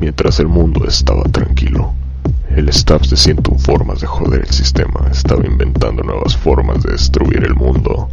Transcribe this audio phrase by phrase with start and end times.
[0.00, 1.92] Mientras el mundo estaba tranquilo,
[2.54, 7.44] el staff de 101 formas de joder el sistema estaba inventando nuevas formas de destruir
[7.44, 8.08] el mundo.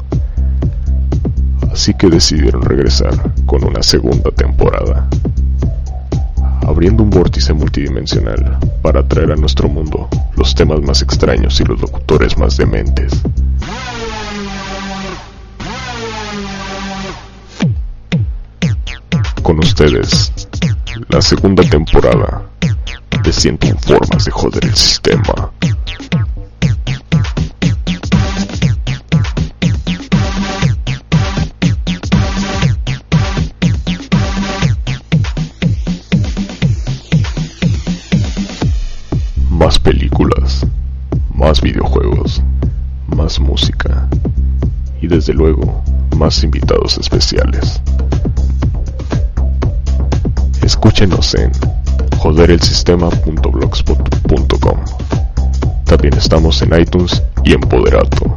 [1.72, 5.08] Así que decidieron regresar con una segunda temporada,
[6.62, 11.80] abriendo un vórtice multidimensional para traer a nuestro mundo los temas más extraños y los
[11.80, 13.22] locutores más dementes.
[19.44, 20.32] Con ustedes,
[21.10, 22.44] la segunda temporada
[23.24, 25.52] de 101 formas de joder el sistema.
[39.50, 40.66] Más películas,
[41.34, 42.42] más videojuegos,
[43.08, 44.08] más música
[45.02, 45.84] y desde luego
[46.16, 47.82] más invitados especiales.
[50.66, 51.52] Escúchenos en
[52.18, 54.80] joderelsistema.blogspot.com.
[55.86, 58.34] También estamos en iTunes y en Poderato.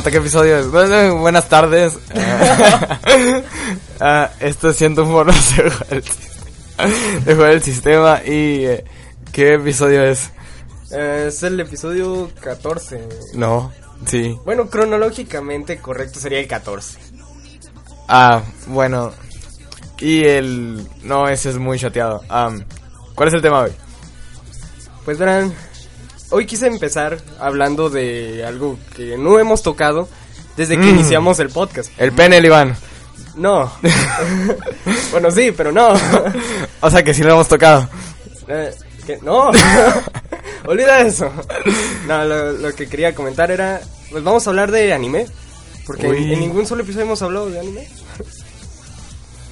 [0.00, 0.70] Vamos a qué episodio es.
[0.70, 1.98] Bueno, buenas tardes.
[4.02, 7.24] Ah, esto siento un formas de jugar el sistema.
[7.26, 8.64] De jugar el sistema y...
[8.64, 8.84] eh,
[9.30, 10.30] ¿Qué episodio es?
[10.90, 13.06] Eh, es el episodio 14.
[13.34, 13.70] No,
[14.06, 14.38] sí.
[14.46, 16.98] Bueno, cronológicamente correcto sería el 14.
[18.08, 19.12] Ah, bueno.
[19.98, 20.88] Y el...
[21.02, 22.22] No, ese es muy chateado.
[22.30, 22.64] Am,
[23.14, 23.72] ¿Cuál es el tema hoy?
[25.04, 25.52] Pues verán,
[26.30, 30.08] hoy quise empezar hablando de algo que no hemos tocado
[30.56, 30.88] desde que Mm.
[30.98, 31.90] iniciamos el podcast.
[31.98, 32.76] El pene, el Iván.
[33.36, 33.72] No.
[35.12, 35.92] bueno, sí, pero no.
[36.80, 37.88] O sea que sí lo hemos tocado.
[38.48, 38.74] Eh.
[39.22, 39.50] No.
[40.66, 41.30] Olvida eso.
[42.06, 43.80] No, lo, lo que quería comentar era,
[44.10, 45.26] pues vamos a hablar de anime.
[45.86, 47.88] Porque en, en ningún solo episodio hemos hablado de anime.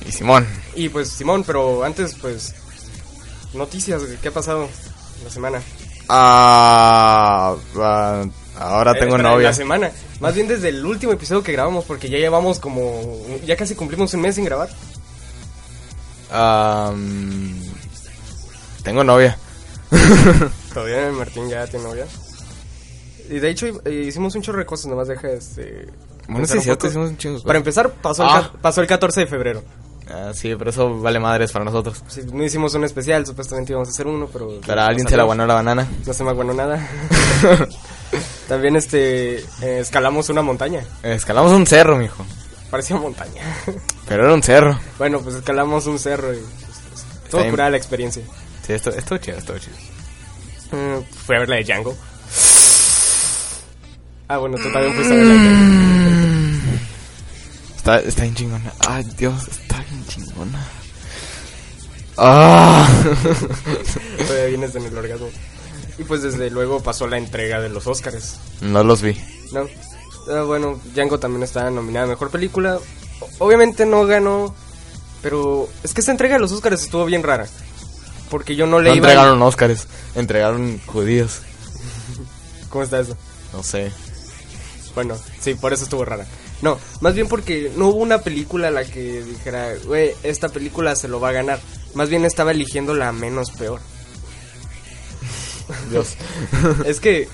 [0.07, 0.47] Y Simón.
[0.75, 2.55] Y pues Simón, pero antes pues
[3.55, 4.69] noticias, ¿qué ha pasado
[5.25, 5.61] la semana?
[6.09, 8.25] Ah, ah,
[8.59, 9.49] ahora Eh, tengo espera, novia.
[9.49, 9.91] La semana.
[10.21, 13.03] Más bien desde el último episodio que grabamos, porque ya llevamos como.
[13.45, 14.69] Ya casi cumplimos un mes sin grabar.
[18.83, 19.39] Tengo novia.
[20.75, 22.07] Todavía Martín ya tiene novia.
[23.31, 25.87] Y de hecho hicimos un chorro de cosas, nomás deja este.
[26.29, 28.53] Bueno, sí, hicimos un chingo Para empezar, pasó, el, Ah.
[28.61, 29.63] pasó el 14 de febrero.
[30.11, 32.03] Ah, sí, pero eso vale madres para nosotros.
[32.09, 34.61] Sí, no hicimos un especial, supuestamente íbamos a hacer uno, pero.
[34.61, 35.87] Para no alguien se la guanó la banana.
[36.07, 36.87] No se me aguanó nada.
[38.49, 39.39] También este.
[39.39, 40.83] eh, escalamos una montaña.
[41.03, 42.25] Escalamos un cerro, mijo.
[42.71, 43.43] Parecía montaña.
[44.09, 44.79] Pero era un cerro.
[44.99, 46.39] bueno, pues escalamos un cerro y.
[46.39, 48.23] pues, pues, todo curada la experiencia.
[48.67, 49.77] Sí, esto, esto chido, esto chido.
[50.73, 51.95] Mm, fui a ver la de Django.
[54.29, 56.79] Ah, bueno, tú también fuiste a ver la de Django.
[57.77, 58.73] Está, está bien chingona.
[58.87, 59.49] Ay, Dios,
[60.39, 60.67] chingona.
[62.17, 62.89] Ah.
[64.27, 65.29] Todavía vienes en el orgasmo.
[65.99, 68.37] Y pues desde luego pasó la entrega de los Oscars.
[68.61, 69.17] no los vi.
[69.53, 69.67] ¿No?
[70.31, 72.79] Ah, bueno, Django también está nominada a Mejor Película.
[73.39, 74.55] Obviamente no ganó,
[75.23, 77.47] pero es que esta entrega de los Oscars estuvo bien rara.
[78.31, 79.09] Porque yo no le No iba...
[79.09, 81.41] entregaron Óscares, entregaron judíos.
[82.69, 83.17] ¿Cómo está eso?
[83.53, 83.91] No sé.
[84.95, 86.27] Bueno, sí, por eso estuvo rara.
[86.63, 90.97] No, más bien porque no hubo una película a la que dijera, güey, esta película
[90.97, 91.61] se lo va a ganar.
[91.95, 93.81] Más bien estaba eligiendo la menos peor.
[95.91, 96.17] Dios.
[96.87, 97.29] es que,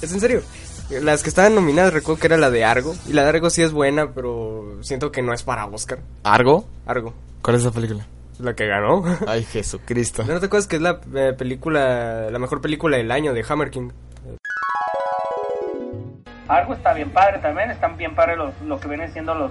[0.00, 0.42] es en serio.
[0.90, 2.94] Las que estaban nominadas, recuerdo que era la de Argo.
[3.08, 6.00] Y la de Argo sí es buena, pero siento que no es para Oscar.
[6.22, 6.66] ¿Argo?
[6.84, 8.06] Argo, ¿Cuál es esa película?
[8.42, 9.04] la que ganó.
[9.26, 10.24] Ay, Jesucristo.
[10.24, 13.70] ¿No te acuerdas que es la eh, película, la mejor película del año de Hammer
[13.70, 13.90] King?
[16.48, 19.50] Argo está bien padre también, están bien padre los, lo que vienen siendo los,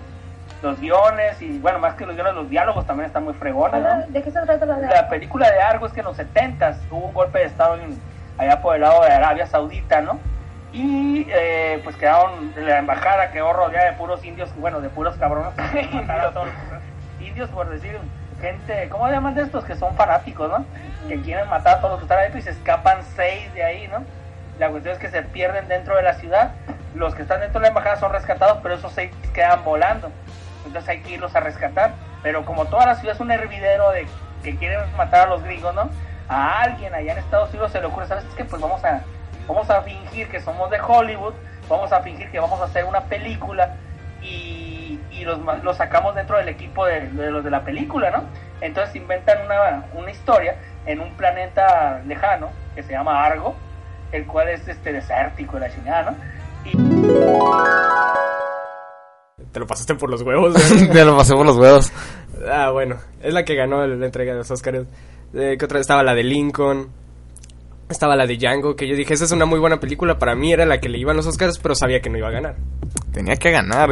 [0.62, 4.08] los guiones y bueno, más que los guiones, los diálogos también están muy fregones, ¿no?
[4.08, 6.78] ¿De qué se trata la de La película de Argo es que en los 70
[6.92, 7.98] hubo un golpe de estado en,
[8.38, 10.20] allá por el lado de Arabia Saudita, ¿no?
[10.74, 15.54] Y eh, pues quedaron, la embajada quedó rodeada de puros indios, bueno, de puros cabrones.
[17.20, 17.98] indios, por decir,
[18.40, 19.66] gente, ¿cómo llaman de estos?
[19.66, 20.66] Que son fanáticos, ¿no?
[21.08, 23.88] Que quieren matar a todos los que están adentro y se escapan seis de ahí,
[23.88, 24.04] ¿no?
[24.62, 26.52] La cuestión es que se pierden dentro de la ciudad.
[26.94, 30.12] Los que están dentro de la embajada son rescatados, pero esos seis quedan volando.
[30.68, 31.96] Entonces hay que irlos a rescatar.
[32.22, 34.06] Pero como toda la ciudad es un hervidero de
[34.44, 35.90] que quieren matar a los gringos, ¿no?
[36.30, 38.46] A alguien allá en Estados Unidos se le ocurre, ¿sabes qué?
[38.46, 39.02] Pues vamos a,
[39.48, 41.34] vamos a fingir que somos de Hollywood,
[41.68, 43.78] vamos a fingir que vamos a hacer una película
[44.22, 48.26] y, y los, los sacamos dentro del equipo de, de los de la película, ¿no?
[48.62, 53.56] Entonces inventan una, una historia en un planeta lejano que se llama Argo,
[54.12, 56.18] el cual es este desértico de la chingada, ¿no?
[59.52, 60.54] Te lo pasaste por los huevos.
[60.94, 61.92] Me lo pasé por los huevos.
[62.50, 62.96] ah, bueno.
[63.22, 64.88] Es la que ganó la entrega de los Oscars.
[65.34, 65.80] Eh, ¿Qué otra?
[65.80, 66.90] Estaba la de Lincoln.
[67.90, 70.18] Estaba la de Django, que yo dije, esa es una muy buena película.
[70.18, 72.32] Para mí era la que le iban los Oscars, pero sabía que no iba a
[72.32, 72.56] ganar.
[73.12, 73.90] Tenía que ganar.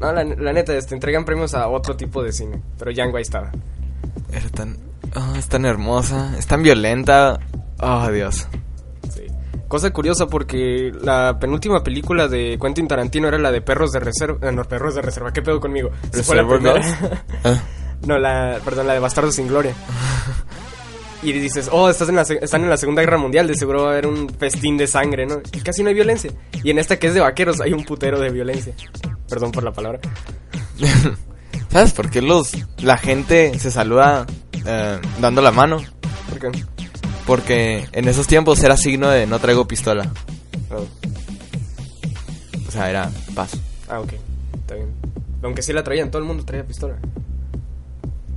[0.00, 2.62] No, la, la neta, este, entregan premios a otro tipo de cine.
[2.78, 3.52] Pero Django ahí estaba.
[4.32, 4.78] Era tan...
[5.14, 7.38] ah, es tan hermosa, es tan violenta.
[7.80, 8.48] Oh, Dios.
[9.72, 14.36] Cosa curiosa porque la penúltima película de Quentin Tarantino era la de Perros de Reserva.
[14.46, 15.88] eh, no, Perros de Reserva, ¿qué pedo conmigo?
[16.12, 16.42] Esa fue la.
[17.42, 17.58] Ah.
[18.06, 19.72] no, la, perdón, la de Bastardos sin Gloria.
[21.22, 23.84] Y dices, oh, estás en la, se- están en la Segunda Guerra Mundial, de seguro
[23.84, 25.40] va a haber un festín de sangre, ¿no?
[25.54, 26.30] Y casi no hay violencia.
[26.62, 28.74] Y en esta que es de vaqueros hay un putero de violencia.
[29.26, 30.00] Perdón por la palabra.
[31.70, 32.52] ¿Sabes por qué los
[32.82, 34.26] la gente se saluda
[34.66, 35.78] eh, dando la mano?
[36.28, 36.64] ¿Por qué?
[37.26, 40.10] Porque en esos tiempos era signo de no traigo pistola.
[40.70, 40.86] Oh.
[42.66, 43.52] O sea, era paz.
[43.88, 44.12] Ah, ok.
[44.54, 44.88] Está bien.
[45.42, 46.94] Aunque sí la traían, todo el mundo traía pistola.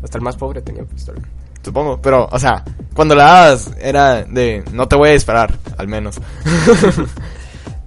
[0.04, 1.22] Hasta el más pobre tenía pistola.
[1.64, 5.88] Supongo, pero, o sea, cuando la dabas era de no te voy a disparar, al
[5.88, 6.20] menos.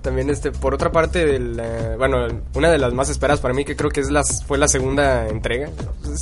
[0.08, 3.66] También, este, por otra parte, del, eh, bueno, una de las más esperadas para mí,
[3.66, 5.68] que creo que es las, fue la segunda entrega,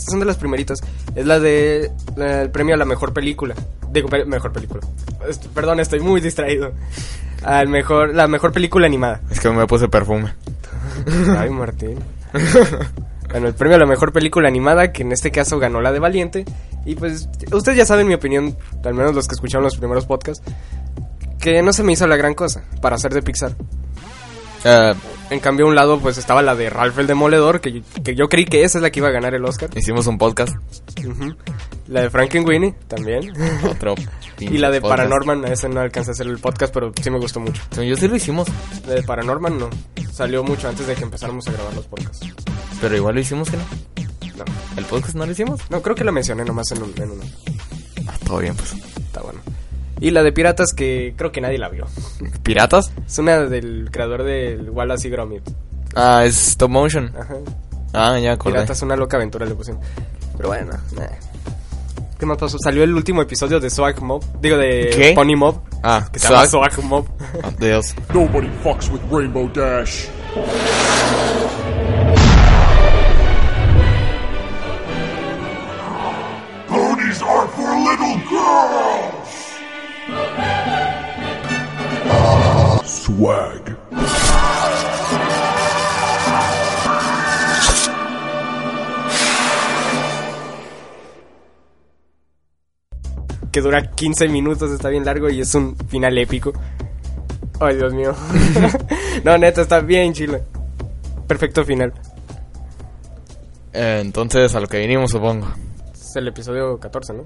[0.09, 0.81] son de las primeritas,
[1.15, 3.55] es la de la- el premio a la mejor película.
[3.93, 4.81] Digo, pe- mejor película.
[5.29, 6.73] Est- perdón, estoy muy distraído.
[7.45, 9.21] Al mejor, la mejor película animada.
[9.31, 10.35] es que me puse perfume.
[11.39, 12.01] Ay, Martín.
[13.31, 16.01] Bueno, el premio a la mejor película animada, que en este caso ganó la de
[16.01, 16.45] Valiente.
[16.85, 20.43] Y pues, ustedes ya saben mi opinión, al menos los que escucharon los primeros podcasts,
[21.41, 23.55] que no se me hizo la gran cosa para ser de Pixar.
[24.65, 24.95] Eh,
[25.29, 28.15] En cambio, a un lado, pues estaba la de Ralph el Demoledor, que, yo- que
[28.15, 29.69] yo creí que esa es la que iba a ganar el Oscar.
[29.77, 30.55] hicimos un podcast.
[31.89, 33.33] La de Frankenweenie, también.
[33.69, 33.95] Otro.
[34.39, 34.99] y la de podcast.
[35.01, 37.61] Paranorman, esa no alcancé a hacer el podcast, pero sí me gustó mucho.
[37.83, 38.47] Yo sí lo hicimos,
[38.87, 39.69] La de Paranorman no.
[40.13, 42.25] Salió mucho antes de que empezáramos a grabar los podcasts.
[42.81, 43.65] pero igual lo hicimos, ¿que no?
[44.39, 44.45] No.
[44.77, 45.61] ¿El podcast no lo hicimos?
[45.71, 47.25] No, creo que la mencioné nomás en, un, en uno.
[48.07, 48.73] Ah, todo bien, pues.
[48.75, 49.41] Está bueno.
[50.01, 51.87] Y la de Piratas que creo que nadie la vio.
[52.43, 52.93] ¿Piratas?
[53.07, 55.43] Es una del creador del Wallace y Gromit.
[55.95, 57.13] Ah, es stop motion.
[57.19, 57.37] Ajá.
[57.95, 58.57] Ah, ya acordé.
[58.57, 59.81] Piratas, una loca aventura le pusieron.
[60.37, 61.07] Pero bueno, nah.
[62.19, 62.59] ¿Qué más pasó?
[62.59, 64.23] Salió el último episodio de Swag Mob.
[64.41, 65.13] Digo, de ¿Qué?
[65.15, 65.61] Pony Mob.
[65.83, 66.73] Ah, Que se llama Swag.
[66.73, 67.07] Swag Mob.
[67.43, 67.95] Ah, Dios.
[68.13, 70.07] Nobody fucks with Rainbow Dash.
[93.53, 96.53] Que dura 15 minutos, está bien largo y es un final épico.
[97.61, 98.15] Ay, Dios mío.
[99.25, 100.41] no, neta, está bien chilo.
[101.27, 101.93] Perfecto final.
[103.73, 105.47] Eh, entonces, a lo que vinimos, supongo.
[105.95, 107.25] Es el episodio 14, ¿no?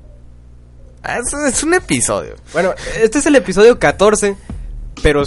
[1.03, 2.37] Ah, Es, es un episodio.
[2.53, 4.37] Bueno, este es el episodio 14,
[5.03, 5.25] pero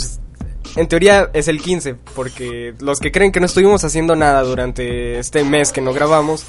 [0.76, 5.20] en teoría es el 15, porque los que creen que no estuvimos haciendo nada durante
[5.20, 6.46] este mes que no grabamos,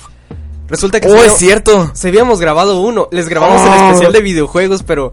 [0.69, 1.91] resulta que ¡Oh, se es cierto!
[1.95, 3.09] se habíamos grabado uno.
[3.11, 3.67] Les grabamos Oh.
[3.75, 5.13] el especial de videojuegos, pero...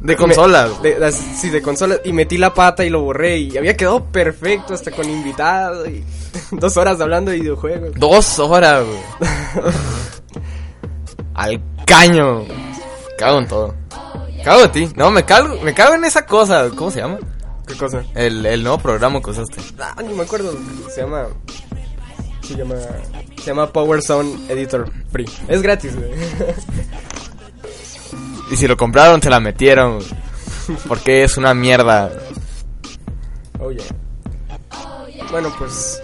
[0.00, 0.70] De consolas.
[0.82, 2.00] Me- de- las- sí, de consolas.
[2.04, 3.38] Y metí la pata y lo borré.
[3.38, 5.86] Y había quedado perfecto, hasta con invitado.
[5.86, 6.04] Y
[6.50, 7.92] dos horas hablando de videojuegos.
[7.96, 9.32] Dos horas, güey.
[11.34, 12.44] Al caño.
[13.18, 13.74] Cago en todo.
[14.44, 14.88] Cago en ti.
[14.94, 16.68] No, me cago, me cago en esa cosa.
[16.76, 17.18] ¿Cómo se llama?
[17.66, 18.04] ¿Qué cosa?
[18.14, 19.60] El, el nuevo programa que usaste.
[19.78, 20.52] Ah, ni me acuerdo.
[20.94, 21.28] Se llama.
[22.42, 22.74] Se llama.
[23.36, 25.28] Se llama Power Sound Editor Free.
[25.48, 26.10] Es gratis, güey.
[28.50, 30.00] Y si lo compraron, se la metieron.
[30.86, 32.10] Porque es una mierda.
[33.58, 33.84] Oh, yeah.
[35.30, 36.00] Bueno, pues.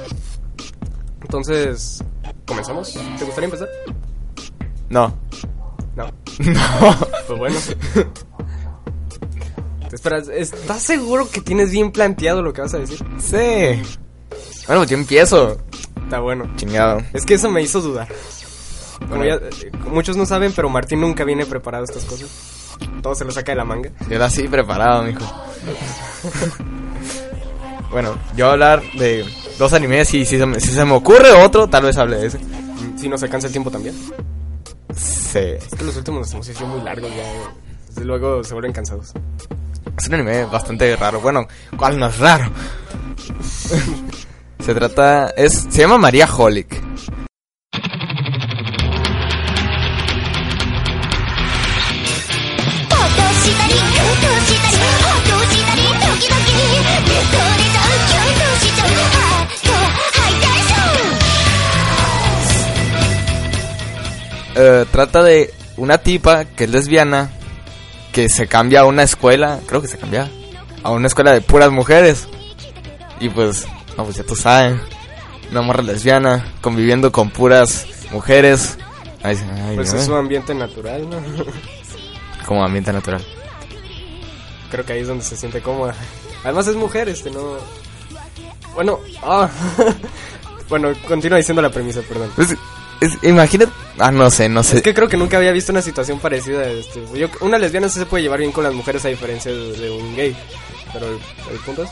[1.20, 2.02] Entonces.
[2.46, 2.92] ¿Comenzamos?
[2.92, 3.68] ¿Te gustaría empezar?
[4.88, 5.14] No.
[5.96, 6.10] No.
[6.40, 6.96] No.
[7.26, 7.56] Pues bueno.
[9.92, 12.98] Espera, ¿estás seguro que tienes bien planteado lo que vas a decir?
[13.18, 13.82] Sí.
[14.66, 15.58] Bueno, yo empiezo.
[16.04, 16.48] Está bueno.
[16.56, 17.02] Chingado.
[17.12, 18.08] Es que eso me hizo dudar.
[19.08, 22.28] Como ya, eh, muchos no saben, pero Martín nunca viene preparado a estas cosas.
[23.02, 23.90] Todo se lo saca de la manga.
[24.08, 25.20] Yo era así preparado, mijo.
[27.90, 29.24] bueno, yo voy a hablar de
[29.58, 32.26] dos animes y si se, me, si se me ocurre otro, tal vez hable de
[32.26, 32.38] ese.
[32.96, 33.94] Si no se cansa el tiempo también.
[34.96, 35.38] Sí.
[35.38, 37.52] Es que los últimos nos hemos hecho muy largos ya.
[37.88, 39.12] Desde luego se vuelven cansados.
[39.98, 41.20] Es un anime bastante raro.
[41.20, 42.50] Bueno, ¿cuál no es raro?
[44.60, 45.30] se trata.
[45.30, 46.80] Es, se llama María Holic.
[64.62, 67.30] Eh, trata de una tipa que es lesbiana
[68.12, 70.28] que se cambia a una escuela, creo que se cambia
[70.82, 72.28] a una escuela de puras mujeres.
[73.20, 74.80] Y pues, no, pues ya tú sabes,
[75.50, 78.78] una morra lesbiana conviviendo con puras mujeres.
[79.22, 79.36] Ay,
[79.66, 81.18] ay, Pues es su ambiente natural, ¿no?
[82.46, 83.24] como ambiente natural.
[84.70, 85.94] Creo que ahí es donde se siente cómoda.
[86.44, 87.56] Además es mujer, este, no...
[88.74, 89.48] Bueno, ah...
[90.68, 92.30] bueno, continúa diciendo la premisa, perdón.
[92.36, 92.56] Pues,
[93.00, 94.76] es, imagínate, ah, no sé, no sé.
[94.78, 96.64] Es que creo que nunca había visto una situación parecida.
[96.70, 99.72] Este, yo, una lesbiana sí se puede llevar bien con las mujeres a diferencia de,
[99.72, 100.36] de un gay.
[100.92, 101.14] Pero el,
[101.52, 101.90] el punto es...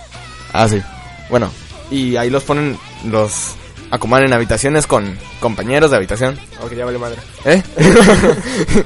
[0.53, 0.83] Ah, sí.
[1.31, 1.51] Bueno,
[1.91, 3.55] y ahí los ponen, los
[3.91, 6.39] acomodan en habitaciones con compañeros de habitación.
[6.61, 7.17] Aunque ya vale madre.
[7.45, 7.63] ¿Eh?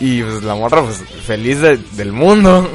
[0.00, 2.68] y pues la morra, pues feliz de- del mundo.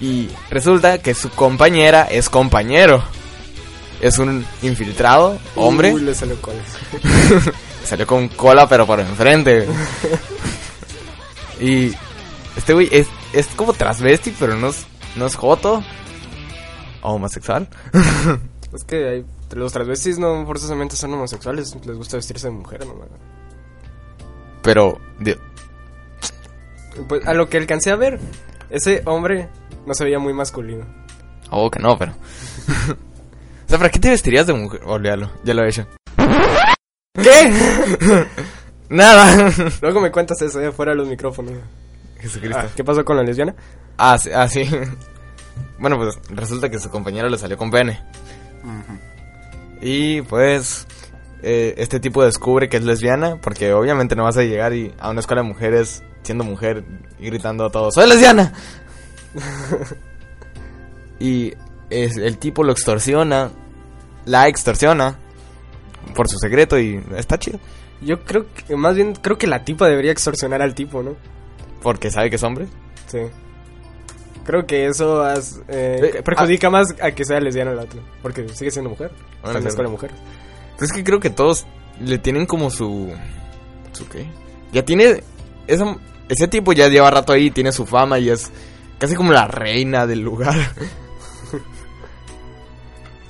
[0.00, 3.02] Y resulta que su compañera es compañero.
[4.00, 5.92] Es un infiltrado, hombre.
[5.92, 6.58] Uy, le salió cola.
[7.84, 9.66] Salió con cola, pero por enfrente.
[11.60, 11.92] y
[12.56, 15.82] este güey es, es como transvesti, pero no es, no es joto.
[17.02, 17.68] O homosexual.
[18.72, 19.24] Es que hay,
[19.56, 21.74] los transvestis no forzosamente son homosexuales.
[21.84, 22.94] Les gusta vestirse de mujer, ¿no?
[24.62, 25.34] pero, di-
[27.08, 28.20] Pues a lo que alcancé a ver,
[28.70, 29.48] ese hombre
[29.86, 30.84] no se veía muy masculino.
[31.50, 32.12] oh, que no, pero.
[33.70, 34.80] Sea, ¿para qué te vestirías de mujer?
[34.84, 35.86] Olvídalo, ya lo he hecho.
[37.14, 37.52] ¿Qué?
[38.88, 39.52] Nada.
[39.80, 41.52] Luego me cuentas eso, ya fuera de los micrófonos.
[42.18, 42.62] Jesucristo.
[42.62, 43.54] Ah, ¿Qué pasó con la lesbiana?
[43.96, 44.68] Ah, sí, ah, sí.
[45.78, 48.02] Bueno, pues resulta que su compañero le salió con pene.
[49.80, 50.86] Y pues
[51.42, 55.08] eh, este tipo descubre que es lesbiana porque obviamente no vas a llegar y, a
[55.08, 56.84] una escuela de mujeres siendo mujer
[57.18, 58.52] y gritando a todos, ¡Soy lesbiana!
[61.18, 61.54] y
[61.90, 63.50] es, el tipo lo extorsiona,
[64.24, 65.18] la extorsiona
[66.14, 67.58] por su secreto y está chido.
[68.00, 71.16] Yo creo que, más bien, creo que la tipa debería extorsionar al tipo, ¿no?
[71.82, 72.66] Porque sabe que es hombre.
[73.06, 73.18] Sí.
[74.44, 78.00] Creo que eso has- eh, Eh, perjudica más a que sea lesbiana el otro.
[78.22, 79.10] Porque sigue siendo mujer.
[79.42, 80.16] Bueno, Está en es la mujeres.
[80.78, 81.66] Pues es que creo que todos
[82.00, 83.12] le tienen como su...
[83.92, 84.26] ¿Su qué?
[84.72, 85.22] Ya tiene...
[85.66, 85.96] Esa,
[86.28, 88.50] ese tipo ya lleva rato ahí, tiene su fama y es
[88.98, 90.54] casi como la reina del lugar.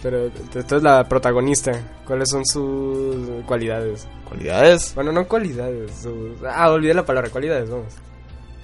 [0.03, 1.73] Pero entonces la protagonista,
[2.07, 4.07] ¿cuáles son sus cualidades?
[4.27, 4.95] ¿Cualidades?
[4.95, 5.91] Bueno, no cualidades.
[6.03, 7.93] sus- Ah, olvidé la palabra, cualidades, vamos.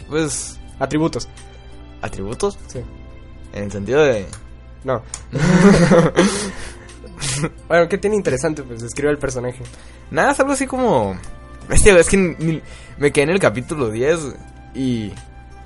[0.08, 0.58] Pues...
[0.78, 1.28] Atributos,
[2.02, 2.58] ¿Atributos?
[2.68, 2.80] sí.
[3.52, 4.26] En el sentido de...
[4.84, 5.02] No.
[7.68, 8.62] bueno, ¿qué tiene interesante?
[8.62, 9.62] Pues describe el personaje.
[10.10, 11.16] Nada, es algo así como...
[11.68, 12.62] Bestia, es que ni-
[12.98, 14.20] me quedé en el capítulo 10
[14.74, 15.12] y...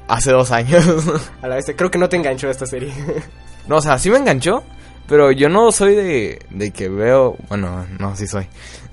[0.09, 0.85] Hace dos años.
[1.43, 2.93] A la vez, creo que no te enganchó esta serie.
[3.69, 4.65] no, o sea, sí me enganchó,
[5.11, 7.37] pero yo no soy de, de que veo...
[7.49, 8.47] Bueno, no, sí soy.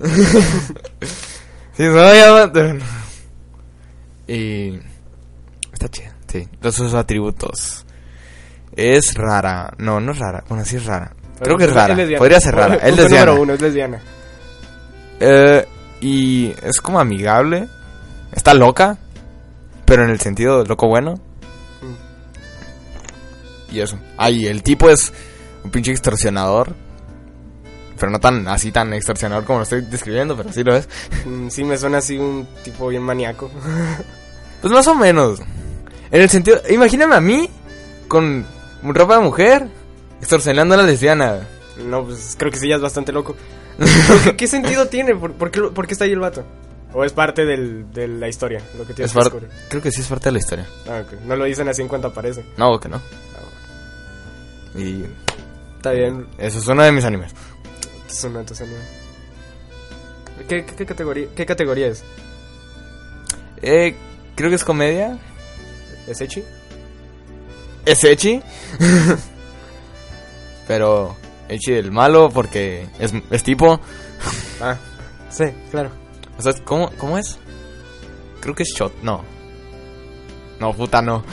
[1.76, 2.80] sí soy, amante.
[4.26, 4.80] Y...
[5.72, 6.48] Está chida, sí.
[6.60, 7.86] Los sus atributos.
[8.74, 9.72] Es rara.
[9.78, 10.42] No, no es rara.
[10.48, 11.14] Bueno, sí es rara.
[11.40, 11.96] Creo que es rara.
[12.18, 12.74] Podría ser rara.
[12.82, 13.26] Es Punto lesbiana.
[13.26, 14.00] número uno, es lesbiana.
[15.20, 15.66] Eh,
[16.00, 17.68] y es como amigable.
[18.32, 18.98] Está loca.
[19.84, 21.14] Pero en el sentido de loco bueno.
[23.70, 24.00] Y eso.
[24.16, 25.12] Ay, el tipo es
[25.68, 26.74] un pinche extorsionador.
[27.98, 30.88] Pero no tan así tan extorsionador como lo estoy describiendo, pero sí lo es.
[31.26, 33.50] Mm, Sí, me suena así un tipo bien maníaco.
[34.60, 35.38] Pues más o menos.
[36.10, 36.60] En el sentido.
[36.68, 37.48] Imagíname a mí
[38.08, 38.44] con
[38.82, 39.68] ropa de mujer
[40.18, 41.46] extorsionando a la lesbiana.
[41.86, 43.36] No, pues creo que sí, ya es bastante loco.
[44.36, 45.14] ¿Qué sentido tiene?
[45.14, 46.44] ¿Por, por qué, por qué está ahí el vato?
[46.92, 48.60] ¿O es parte del, de la historia?
[48.76, 49.38] Lo que tienes Es que?
[49.68, 50.66] Creo que sí es parte de la historia.
[50.88, 51.02] Ah.
[51.24, 52.44] No lo dicen así en cuanto aparece.
[52.56, 53.00] No, que no.
[54.74, 55.04] Y
[55.78, 56.26] Está bien.
[56.38, 57.32] eso es uno de mis animes.
[58.10, 58.74] Es una entonces, no.
[60.48, 62.04] ¿Qué, qué, qué categoría, ¿Qué categoría es?
[63.62, 63.96] Eh,
[64.34, 65.18] creo que es comedia.
[66.06, 66.44] ¿Es Echi?
[67.88, 68.42] es Echi.
[70.68, 71.16] Pero
[71.48, 73.80] Echi el malo porque es, es tipo.
[74.60, 74.76] Ah,
[75.30, 75.90] sí, claro.
[76.36, 77.38] O sea, ¿cómo, ¿cómo es?
[78.40, 78.92] Creo que es Shot.
[79.02, 79.24] No.
[80.60, 81.24] No, puta, no.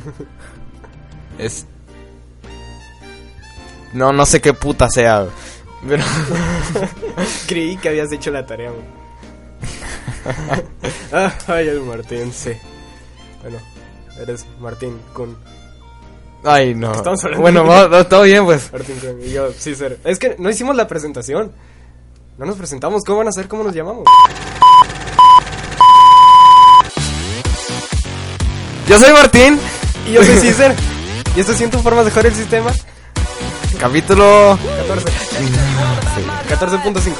[1.38, 1.66] es.
[3.92, 5.26] No, no sé qué puta sea.
[5.86, 6.04] Pero.
[7.46, 8.70] Creí que habías hecho la tarea,
[11.12, 12.52] ah, ay, el Martín, sí.
[13.42, 13.58] Bueno,
[14.20, 15.36] eres Martín con
[16.44, 16.92] Ay, no.
[16.92, 18.70] Estamos hablando Bueno, de- todo bien, pues.
[18.72, 19.98] Martín con y yo, sí, ser.
[20.04, 21.52] Es que no hicimos la presentación.
[22.38, 23.02] No nos presentamos.
[23.04, 24.04] ¿Cómo van a saber cómo nos llamamos?
[28.88, 29.58] Yo soy Martín.
[30.08, 30.74] Y yo soy Cicer.
[31.36, 32.72] Y esto siento formas de joder el sistema.
[33.80, 34.58] Capítulo.
[34.88, 35.08] 14.
[36.50, 37.14] 14.5.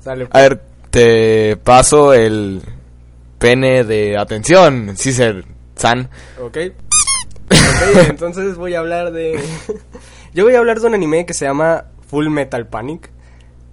[0.00, 0.28] Sale.
[0.30, 0.60] A ver,
[0.90, 2.62] te paso el
[3.40, 6.08] pene de atención, Cicer San.
[6.40, 6.56] Ok.
[7.50, 9.42] Ok, entonces voy a hablar de.
[10.34, 13.10] Yo voy a hablar de un anime que se llama Full Metal Panic.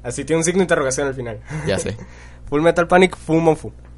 [0.02, 1.40] Así tiene un signo de interrogación al final.
[1.68, 1.96] Ya sé.
[2.52, 3.91] Full Metal Panic Fumofu.「例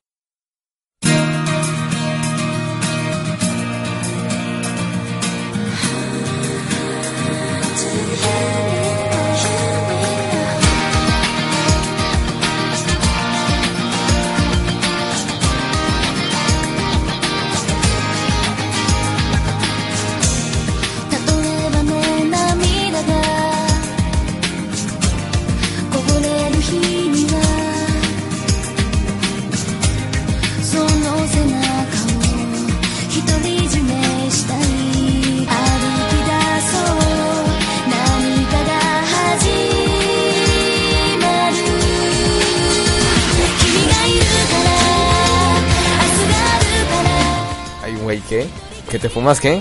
[48.94, 49.60] ¿Que te fumas qué?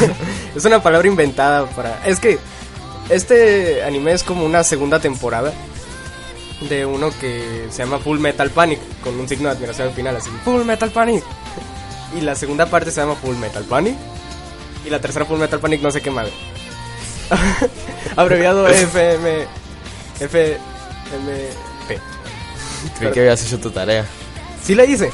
[0.54, 2.00] Es una palabra inventada para.
[2.06, 2.38] Es que
[3.08, 5.52] este anime es como una segunda temporada
[6.68, 10.14] de uno que se llama Full Metal Panic, con un signo de admiración al final,
[10.14, 11.24] así: Full Metal Panic.
[12.16, 13.96] Y la segunda parte se llama Full Metal Panic.
[14.86, 16.30] Y la tercera Full Metal Panic, no sé qué madre.
[18.14, 19.44] Abreviado FM.
[20.20, 22.00] FMP.
[22.96, 24.06] Creí que habías hecho tu tarea.
[24.62, 25.10] Sí la hice.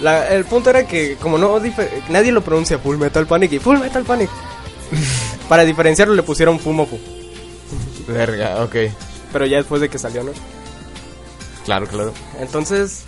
[0.00, 1.60] La- el punto era que como no
[2.08, 4.30] nadie lo pronuncia Full Metal Panic y Full Metal Panic.
[5.48, 6.98] Para diferenciarlo le pusieron Fumofu.
[8.06, 8.74] Verga, ok.
[9.32, 10.32] Pero ya después de que salió, ¿no?
[11.64, 12.12] Claro, claro.
[12.40, 13.02] Entonces.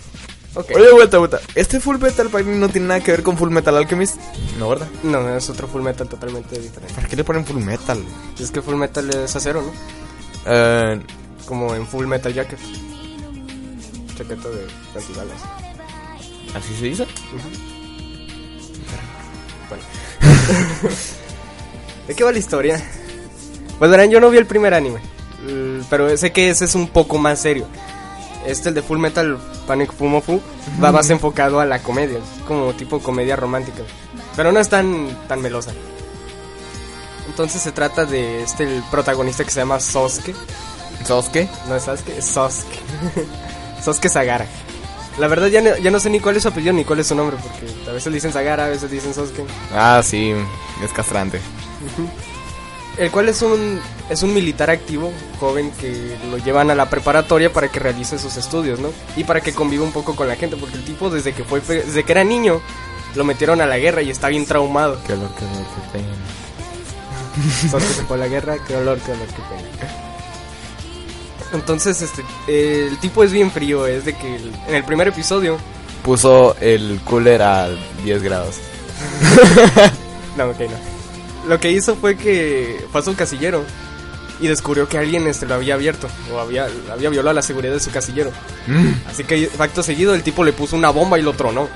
[0.53, 1.39] Oye, vuelta, vuelta.
[1.55, 4.17] ¿Este Full Metal Panic no tiene nada que ver con Full Metal Alchemist?
[4.59, 4.87] No, ¿verdad?
[5.01, 6.93] No, es otro Full Metal totalmente diferente.
[6.93, 8.03] ¿Para qué le ponen Full Metal?
[8.37, 9.71] Es que Full Metal es acero, ¿no?
[10.45, 11.01] Eh,
[11.45, 12.59] Como en Full Metal Jacket.
[14.17, 14.67] Chaqueta de
[14.99, 15.37] antibalas.
[16.55, 17.07] ¿Así se dice?
[19.69, 19.83] Bueno.
[22.07, 22.83] ¿De qué va la historia?
[23.79, 24.99] Pues verán, yo no vi el primer anime.
[25.47, 27.67] Mm, Pero sé que ese es un poco más serio.
[28.45, 29.37] Este, el de Full Metal
[29.67, 30.41] Panic Fumofu,
[30.83, 32.17] va más enfocado a la comedia.
[32.17, 33.83] Es como tipo comedia romántica.
[34.35, 35.71] Pero no es tan, tan melosa.
[37.27, 40.35] Entonces se trata de este, el protagonista que se llama Sosuke.
[41.05, 41.47] ¿Sosuke?
[41.69, 42.79] No es Sasuke, es Sosuke.
[43.83, 44.45] Sosuke Sagara.
[45.21, 47.05] La verdad ya no, ya no sé ni cuál es su apellido ni cuál es
[47.05, 49.45] su nombre, porque a veces dicen Sagara, a veces dicen Sosuke.
[49.71, 50.33] Ah, sí,
[50.83, 51.39] es castrante.
[52.97, 53.79] El cual es un,
[54.09, 58.35] es un militar activo, joven, que lo llevan a la preparatoria para que realice sus
[58.35, 58.89] estudios, ¿no?
[59.15, 61.61] Y para que conviva un poco con la gente, porque el tipo desde que fue
[61.61, 62.59] desde que era niño
[63.13, 64.97] lo metieron a la guerra y está bien traumado.
[65.05, 67.69] Qué olor, qué olor, qué pena.
[67.69, 70.00] Sasuke se fue a la guerra, qué dolor, qué dolor, qué pena.
[71.53, 75.07] Entonces, este, eh, el tipo es bien frío, es de que el- en el primer
[75.07, 75.57] episodio,
[76.03, 77.69] Puso el cooler a
[78.03, 78.55] 10 grados.
[80.37, 81.47] no, ok, no.
[81.49, 83.63] Lo que hizo fue que fue a su casillero
[84.39, 87.79] y descubrió que alguien este, lo había abierto o había, había violado la seguridad de
[87.79, 88.31] su casillero.
[89.07, 91.67] Así que acto seguido el tipo le puso una bomba y lo tronó.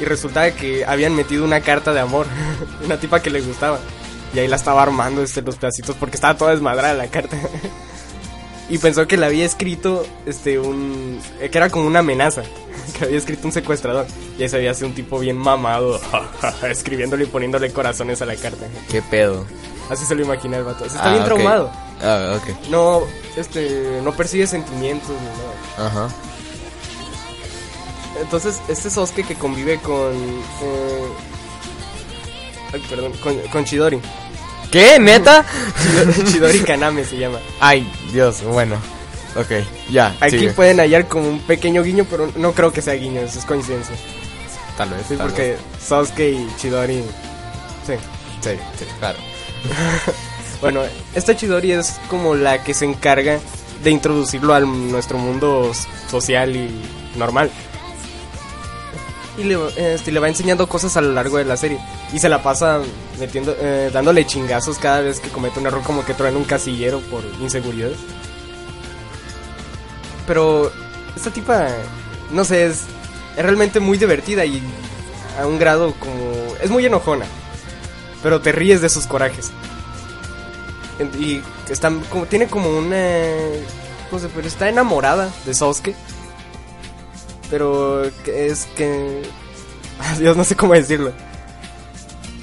[0.00, 2.26] Y resultaba que habían metido una carta de amor,
[2.84, 3.78] una tipa que le gustaba.
[4.34, 7.36] Y ahí la estaba armando este, los pedacitos porque estaba toda desmadrada la carta.
[8.68, 12.42] y pensó que la había escrito este un eh, que era como una amenaza,
[12.98, 14.06] que había escrito un secuestrador.
[14.38, 16.00] Y ese había sido un tipo bien mamado,
[16.68, 18.66] escribiéndole y poniéndole corazones a la carta.
[18.90, 19.44] Qué pedo.
[19.88, 20.84] Así se lo imagina el vato.
[20.84, 21.26] O sea, está Ah, bien ok.
[21.28, 21.70] traumado.
[22.02, 22.68] Ah, ok.
[22.70, 23.02] No,
[23.36, 25.86] este, no persigue sentimientos ni nada.
[25.88, 26.08] Ajá.
[28.20, 30.12] Entonces, este Sosuke que convive con.
[30.14, 31.06] eh,
[32.72, 34.00] ay, perdón, con, con Chidori.
[34.70, 34.98] ¿Qué?
[34.98, 35.44] ¿Neta?
[36.26, 37.38] Chidori, Kaname se llama.
[37.60, 38.76] Ay, Dios, bueno.
[39.36, 39.50] Ok,
[39.90, 40.16] ya.
[40.20, 40.52] Aquí sigue.
[40.52, 43.94] pueden hallar como un pequeño guiño, pero no creo que sea guiño, eso es coincidencia.
[44.76, 45.02] Tal vez.
[45.08, 45.60] Sí, tal porque vez.
[45.80, 47.02] Sasuke y Chidori.
[47.86, 47.94] Sí.
[48.40, 49.18] Sí, sí, claro.
[50.60, 50.80] Bueno,
[51.14, 53.38] esta Chidori es como la que se encarga
[53.84, 55.70] de introducirlo a nuestro mundo
[56.10, 56.70] social y
[57.16, 57.50] normal.
[59.38, 61.78] Y le, este, le va enseñando cosas a lo largo de la serie.
[62.12, 62.80] Y se la pasa
[63.18, 67.00] metiendo, eh, dándole chingazos cada vez que comete un error, como que truena un casillero
[67.00, 67.90] por inseguridad.
[70.26, 70.72] Pero
[71.14, 71.68] esta tipa,
[72.32, 72.84] no sé, es,
[73.36, 74.62] es realmente muy divertida y
[75.38, 76.54] a un grado como...
[76.62, 77.26] Es muy enojona,
[78.22, 79.50] pero te ríes de sus corajes.
[81.18, 82.96] Y está como, tiene como una...
[84.08, 84.48] ¿Cómo se puede?
[84.48, 85.94] Está enamorada de Sasuke.
[87.50, 89.22] Pero es que...
[90.18, 91.12] Dios, no sé cómo decirlo.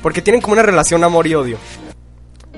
[0.02, 1.58] Porque tienen como una relación amor y odio.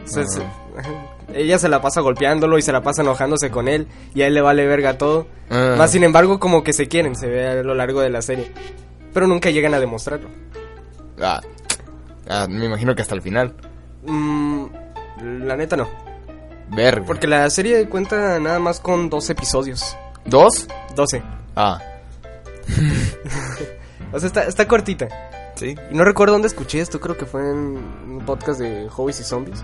[0.04, 0.90] O sea, se- ajá.
[1.34, 3.88] ella se la pasa golpeándolo y se la pasa enojándose con él.
[4.14, 5.28] Y a él le vale verga todo.
[5.50, 5.76] Ah.
[5.78, 8.52] Más sin embargo, como que se quieren, se ve a lo largo de la serie.
[9.14, 10.30] Pero nunca llegan a demostrarlo.
[11.22, 11.42] Ah,
[12.30, 13.54] ah, me imagino que hasta el final.
[14.06, 14.66] Mm,
[15.46, 15.88] la neta no.
[16.70, 17.04] Ver.
[17.06, 19.96] Porque la serie cuenta nada más con dos episodios.
[20.26, 20.68] ¿Dos?
[20.96, 21.22] 12.
[21.56, 21.80] Ah,
[24.12, 25.08] O sea, está, está cortita.
[25.56, 25.76] sí.
[25.92, 29.24] Y no recuerdo dónde escuché esto, creo que fue en un podcast de Hobbies y
[29.24, 29.64] Zombies.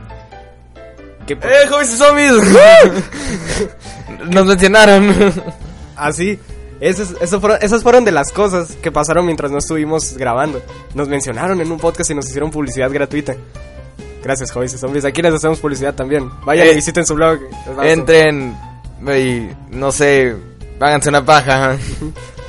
[1.28, 2.34] Por- ¡Eh, jóvenes zombies!
[4.30, 5.14] Nos mencionaron.
[5.96, 6.40] Ah, sí.
[6.80, 10.64] Esas, fueron, esas fueron de las cosas que pasaron mientras no estuvimos grabando.
[10.96, 13.36] Nos mencionaron en un podcast y nos hicieron publicidad gratuita.
[14.24, 15.06] Gracias, Hobbies y Zombies.
[15.06, 16.28] Aquí les hacemos publicidad también.
[16.44, 17.38] Vayan Eh, y visiten su blog.
[17.84, 18.58] Entren
[19.16, 20.36] y no sé,
[20.80, 21.78] háganse una paja.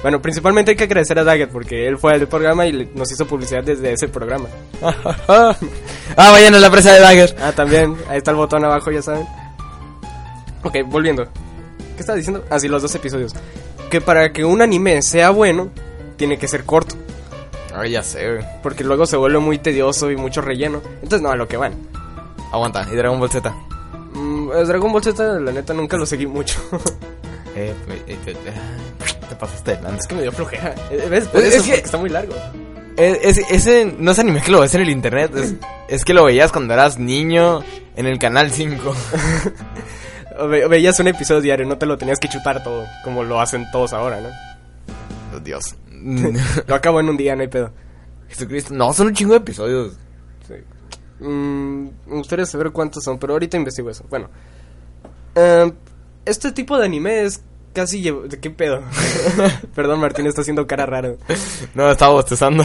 [0.03, 3.27] Bueno, principalmente hay que agradecer a Daggett porque él fue al programa y nos hizo
[3.27, 4.49] publicidad desde ese programa.
[5.29, 5.57] ah,
[6.17, 7.37] vayan a la presa de Dagger.
[7.41, 9.27] Ah, también, ahí está el botón abajo, ya saben.
[10.65, 11.25] Ok, volviendo.
[11.95, 12.45] ¿Qué estaba diciendo?
[12.51, 13.33] Ah, sí, los dos episodios.
[13.91, 15.71] Que para que un anime sea bueno,
[16.17, 16.97] tiene que ser corto.
[17.75, 18.45] Ay, ya sé, güey.
[18.63, 20.83] Porque luego se vuelve muy tedioso y mucho relleno.
[20.97, 21.75] Entonces, no, a lo que van.
[22.53, 23.55] Aguanta, y Dragon Ball Z.
[24.15, 26.61] Mm, Dragon Ball Z, la neta, nunca lo seguí mucho.
[27.55, 29.12] Eh, eh, eh, eh, te
[29.43, 30.75] pasaste de es que me dio flojera.
[30.91, 31.29] Eh, ¿Ves?
[31.29, 32.35] Por Es eso, que- está muy largo.
[32.97, 35.55] Eh, es- ese no es anime que lo ves en el internet, es,
[35.89, 37.61] es que lo veías cuando eras niño
[37.97, 38.95] en el canal 5.
[40.39, 43.39] O ve- veías un episodio diario, no te lo tenías que chutar todo, como lo
[43.41, 44.29] hacen todos ahora, ¿no?
[45.37, 45.75] Oh, Dios.
[46.67, 47.71] Lo acabo en un día, no hay pedo.
[48.29, 48.73] Jesucristo.
[48.73, 49.93] No, son un chingo de episodios.
[51.21, 54.05] Mm, me gustaría saber cuántos son, pero ahorita investigo eso.
[54.09, 54.29] Bueno,
[55.35, 55.73] Em,
[56.25, 58.03] este tipo de anime es casi.
[58.03, 58.83] llev- ¿De qué pedo?
[59.75, 61.15] Perdón, Martín, está haciendo cara rara.
[61.75, 62.63] No, estaba bostezando.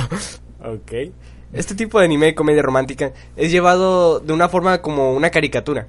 [0.63, 1.11] Ok.
[1.53, 5.87] Este tipo de anime, comedia romántica, es llevado de una forma como una caricatura.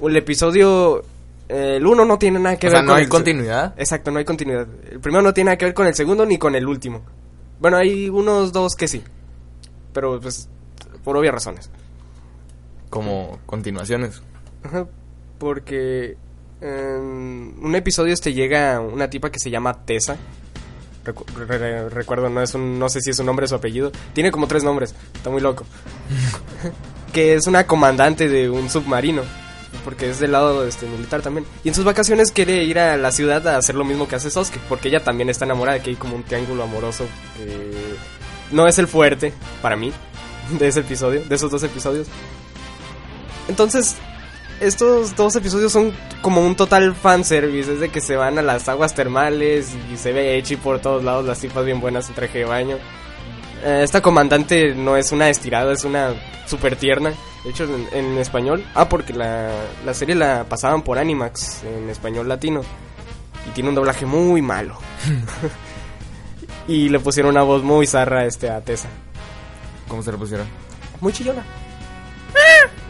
[0.00, 1.02] El episodio.
[1.48, 3.74] eh, el uno no tiene nada que O ver sea, no con hay el- continuidad.
[3.76, 4.66] Exacto, no hay continuidad.
[4.90, 7.02] El primero no tiene nada que ver con el segundo ni con el último.
[7.60, 9.02] Bueno, hay unos dos que sí.
[9.92, 10.48] Pero pues,
[11.04, 11.70] por obvias razones.
[12.90, 14.22] Como continuaciones.
[14.62, 14.86] Ajá,
[15.38, 16.16] porque
[16.64, 20.16] en un episodio este llega una tipa que se llama Tessa.
[21.04, 23.54] Recu- re- re- recuerdo, no, es un, no sé si es un nombre o su
[23.54, 23.92] apellido.
[24.14, 25.66] Tiene como tres nombres, está muy loco.
[27.12, 29.22] que es una comandante de un submarino.
[29.84, 31.44] Porque es del lado este, militar también.
[31.62, 34.30] Y en sus vacaciones quiere ir a la ciudad a hacer lo mismo que hace
[34.30, 34.58] Sosuke.
[34.68, 37.04] Porque ella también está enamorada, que hay como un triángulo amoroso.
[37.36, 37.94] Que
[38.50, 39.92] no es el fuerte, para mí,
[40.58, 42.06] de ese episodio, de esos dos episodios.
[43.48, 43.96] Entonces,
[44.66, 47.72] estos dos episodios son como un total fanservice.
[47.74, 51.02] Es de que se van a las aguas termales y se ve Echi por todos
[51.04, 52.76] lados, las tipas bien buenas en traje de baño.
[53.64, 56.12] Eh, esta comandante no es una estirada, es una
[56.46, 57.12] super tierna.
[57.44, 58.64] De hecho, en, en español.
[58.74, 59.50] Ah, porque la,
[59.84, 62.62] la serie la pasaban por Animax en español latino.
[63.46, 64.78] Y tiene un doblaje muy malo.
[66.68, 68.88] y le pusieron una voz muy zarra este, a Tessa.
[69.88, 70.46] ¿Cómo se le pusieron?
[71.00, 71.42] Muy chillona.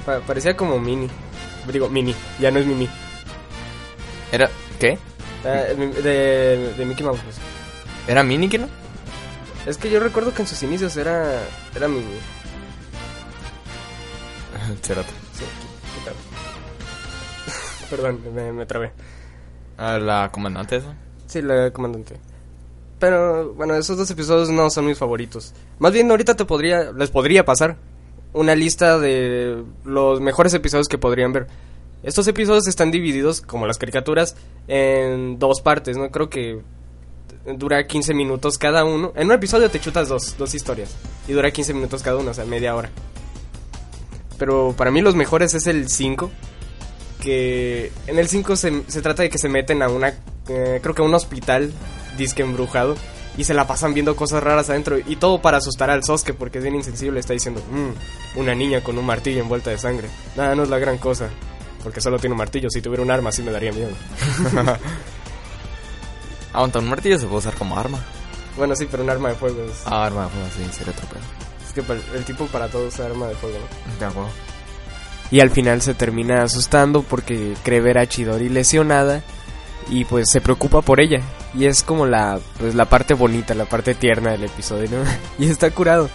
[0.07, 1.09] Pa- parecía como Mini.
[1.73, 2.89] Digo, Mini, ya no es Mimi.
[4.33, 4.99] ¿Era qué?
[5.45, 7.21] Eh, mi- de, de Mickey Mouse.
[8.07, 8.69] ¿Era Mini que no?
[9.67, 11.41] Es que yo recuerdo que en sus inicios era,
[11.75, 12.05] era Mimi.
[14.83, 15.09] Cerote.
[15.33, 15.45] Sí,
[16.05, 16.11] qué.
[17.97, 18.93] Perdón, me, me trabé.
[19.77, 20.95] ¿A la comandante esa?
[21.27, 22.17] Sí, la comandante.
[22.99, 25.53] Pero bueno, esos dos episodios no son mis favoritos.
[25.79, 27.77] Más bien ahorita te podría, les podría pasar
[28.35, 31.47] una lista de los mejores episodios que podrían ver.
[32.03, 34.37] Estos episodios están divididos, como las caricaturas,
[34.69, 36.11] en dos partes, ¿no?
[36.11, 36.61] Creo que
[37.57, 39.13] dura 15 minutos cada uno.
[39.17, 40.95] En un episodio te chutas dos, dos historias.
[41.27, 42.91] Y dura 15 minutos cada uno, o sea, media hora.
[44.39, 46.31] pero para mí los mejores es el 5.
[47.23, 50.09] Que en el 5 se, se trata de que se meten a una,
[50.49, 51.73] eh, creo que a un hospital,
[52.19, 52.97] disque embrujado,
[53.37, 54.97] y se la pasan viendo cosas raras adentro.
[54.99, 57.19] Y todo para asustar al Sosuke, porque es bien insensible.
[57.21, 60.09] Está diciendo, "Mm, una niña con un martillo envuelta de sangre.
[60.37, 61.29] Nada, no es la gran cosa.
[61.83, 62.71] Porque solo tiene un martillo.
[62.71, 63.91] Si tuviera un arma, sí me daría miedo.
[66.53, 67.99] Aunque un martillo se puede usar como arma.
[68.57, 69.83] bueno, sí, pero un arma de fuego es.
[69.87, 71.21] Ah, arma, pues sí, sería otro pedo.
[71.67, 73.99] Es que el tipo para todo usa arma de fuego, ¿no?
[73.99, 74.31] De acuerdo.
[75.31, 79.23] Y al final se termina asustando porque cree ver a Chidori lesionada
[79.89, 81.21] y pues se preocupa por ella.
[81.55, 85.05] Y es como la, pues, la parte bonita, la parte tierna del episodio, ¿no?
[85.45, 86.09] y está curado.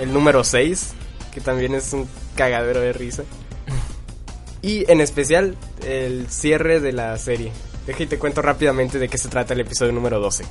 [0.00, 0.92] El número 6,
[1.32, 3.22] que también es un cagadero de risa.
[4.62, 5.54] Y en especial
[5.86, 7.52] el cierre de la serie.
[7.86, 10.44] Deja y te cuento rápidamente de qué se trata el episodio número 12.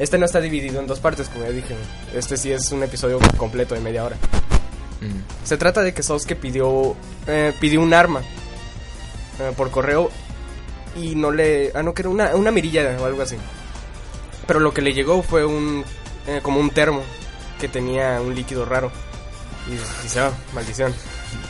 [0.00, 1.76] Este no está dividido en dos partes, como ya dije.
[2.14, 4.16] Este sí es un episodio completo de media hora.
[5.00, 5.46] Mm.
[5.46, 6.96] Se trata de que Sasuke pidió,
[7.28, 8.22] eh, pidió un arma
[9.40, 10.10] eh, por correo
[10.96, 11.70] y no le...
[11.74, 13.36] Ah, no, que era una, una mirilla o algo así.
[14.46, 15.84] Pero lo que le llegó fue un...
[16.26, 17.02] eh, como un termo
[17.60, 18.90] que tenía un líquido raro.
[19.68, 19.72] Y
[20.02, 20.94] dice, ah, maldición.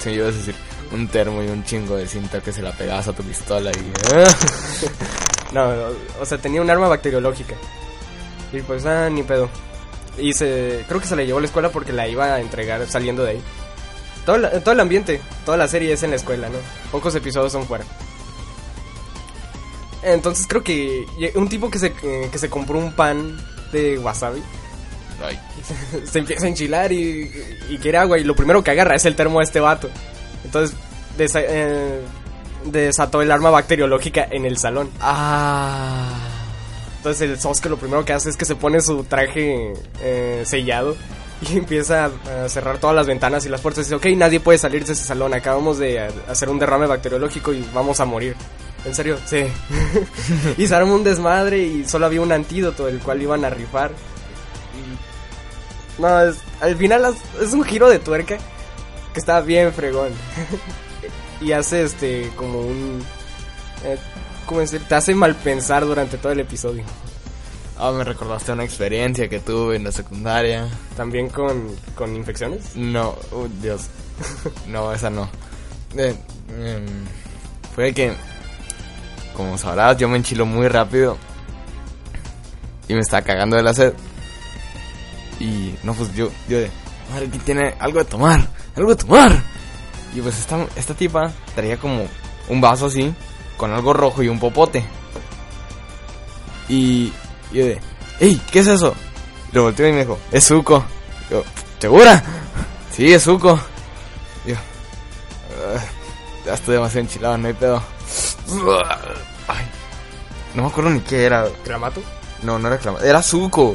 [0.01, 0.55] Sí, ibas a decir
[0.91, 3.93] un termo y un chingo de cinta que se la pegabas a tu pistola y...
[5.53, 7.55] No, o, o sea, tenía un arma bacteriológica.
[8.53, 9.49] Y pues, ah, ni pedo.
[10.19, 12.87] Y se, creo que se la llevó a la escuela porque la iba a entregar
[12.87, 13.43] saliendo de ahí.
[14.29, 16.59] Todo, la- todo el ambiente, toda la serie es en la escuela, ¿no?
[16.93, 17.83] Pocos episodios son fuera.
[20.03, 23.41] Entonces creo que un tipo que se, eh, que se compró un pan
[23.73, 24.43] de wasabi
[25.27, 25.39] Ay,
[26.05, 27.31] se empieza a enchilar y,
[27.71, 29.89] y quiere agua y lo primero que agarra es el termo de este vato.
[30.45, 30.77] Entonces
[31.17, 32.03] desa- eh,
[32.67, 34.91] desató el arma bacteriológica en el salón.
[35.01, 36.19] Ah.
[36.99, 40.97] Entonces el Sasuke lo primero que hace es que se pone su traje eh, sellado
[41.51, 42.11] y empieza
[42.45, 43.83] a, cerrar todas las ventanas y las puertas.
[43.87, 45.35] Y dice, ok, nadie puede salir de ese salón.
[45.35, 48.37] Acabamos de hacer un derrame bacteriológico y vamos a morir.
[48.85, 49.19] ¿En serio?
[49.27, 49.45] Sí.
[50.57, 53.91] y se arma un desmadre y solo había un antídoto el cual iban a rifar.
[54.75, 58.39] Y- No, es- al final es, es un giro de tuerca
[59.13, 60.11] que está bien fregón.
[61.41, 63.03] y hace este como un...
[63.85, 63.99] eh,
[64.47, 64.81] ¿Cómo decir?
[64.89, 66.83] Te hace mal pensar durante todo el episodio.
[67.81, 70.69] Ah, me recordaste una experiencia que tuve en la secundaria.
[70.97, 72.75] También con, con infecciones.
[72.75, 73.87] No, oh, Dios.
[74.67, 75.29] No, esa no.
[75.97, 76.13] Eh,
[76.59, 76.87] em,
[77.73, 78.13] fue que,
[79.33, 81.17] como sabrás, yo me enchilo muy rápido.
[82.89, 83.95] Y me estaba cagando de la sed.
[85.39, 86.71] Y, no, pues yo, yo de,
[87.13, 89.41] madre, que tiene algo de tomar, algo de tomar.
[90.17, 92.09] Y pues esta, esta tipa traía como
[92.49, 93.15] un vaso así,
[93.57, 94.85] con algo rojo y un popote.
[96.69, 97.13] Y
[97.53, 97.81] yo de,
[98.21, 98.41] ¡Ey!
[98.51, 98.95] ¿Qué es eso?
[99.53, 100.85] Lo volteó y me dijo, es suco.
[101.31, 101.43] Yo,
[101.79, 102.23] ¿segura?
[102.95, 103.59] Sí, es suco.
[104.47, 105.81] Yo, "Ah,
[106.47, 107.83] ya estoy demasiado enchilado, no hay pedo.
[109.47, 109.67] Ay,
[110.55, 111.47] no me acuerdo ni qué era.
[111.65, 112.03] Clamato.
[112.43, 113.75] No, no era clama, era suco.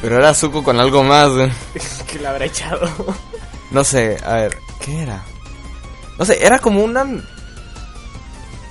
[0.00, 1.50] Pero era suco con algo más, güey.
[2.06, 2.88] que le habrá echado.
[3.70, 5.22] No sé, a ver, ¿qué era?
[6.18, 7.06] No sé, era como una...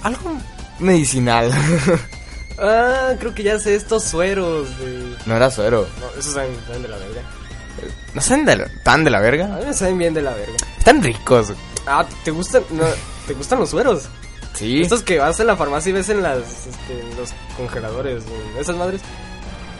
[0.04, 0.34] Algo
[0.80, 1.52] medicinal.
[2.62, 4.68] ah, creo que ya sé estos sueros.
[4.80, 5.16] De...
[5.26, 5.88] no era suero.
[6.00, 7.22] No, esos saben, saben de la verga.
[8.14, 9.48] ¿No saben de la- tan de la A verga?
[9.48, 10.54] mí me saben bien de la verga.
[10.78, 11.54] Están ricos.
[11.88, 12.64] Ah, ¿te gustan?
[12.72, 12.84] No,
[13.28, 14.04] ¿Te gustan los sueros?
[14.54, 14.82] Sí.
[14.82, 18.58] Estos que vas a la farmacia y ves en las, este, en los congeladores, en
[18.60, 19.02] esas madres.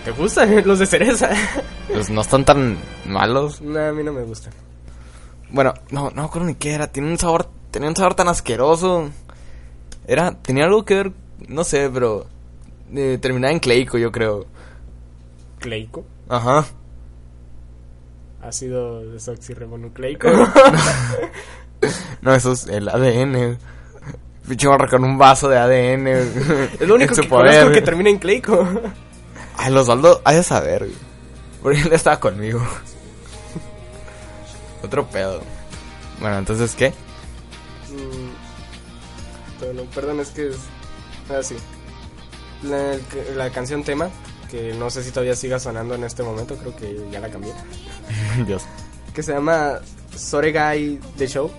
[0.06, 1.30] ¿Te gustan los de cereza?
[1.92, 3.60] Pues no están tan malos.
[3.62, 4.54] no, a mí no me gustan.
[5.50, 6.88] Bueno, no, no me acuerdo ni qué era.
[6.88, 9.10] Tiene un sabor, tenía un sabor tan asqueroso.
[10.08, 11.12] Era, tenía algo que ver,
[11.50, 12.28] no sé, pero
[12.96, 14.46] eh, terminaba en cleico, yo creo.
[15.60, 16.06] ¿Cleico?
[16.30, 16.66] Ajá.
[18.42, 20.28] Ácido desoxirribonucleico.
[22.22, 23.58] No, eso es el ADN.
[24.48, 26.08] Pinche con un vaso de ADN.
[26.08, 27.72] es lo único que conozco poder.
[27.72, 28.68] que termina en cleico.
[29.58, 30.98] Ay, los Osvaldo, hay de saber, güey.
[31.62, 32.62] Porque él estaba conmigo.
[34.84, 35.42] Otro pedo.
[36.20, 36.90] Bueno, entonces, ¿qué?
[37.90, 38.32] Mm,
[39.94, 40.58] perdón, es que es
[41.32, 41.56] así.
[42.64, 42.96] La,
[43.36, 44.10] la canción tema,
[44.50, 47.54] que no sé si todavía siga sonando en este momento, creo que ya la cambié.
[48.46, 48.64] Dios.
[49.14, 49.80] Que se llama
[50.16, 51.52] Soregai The Show,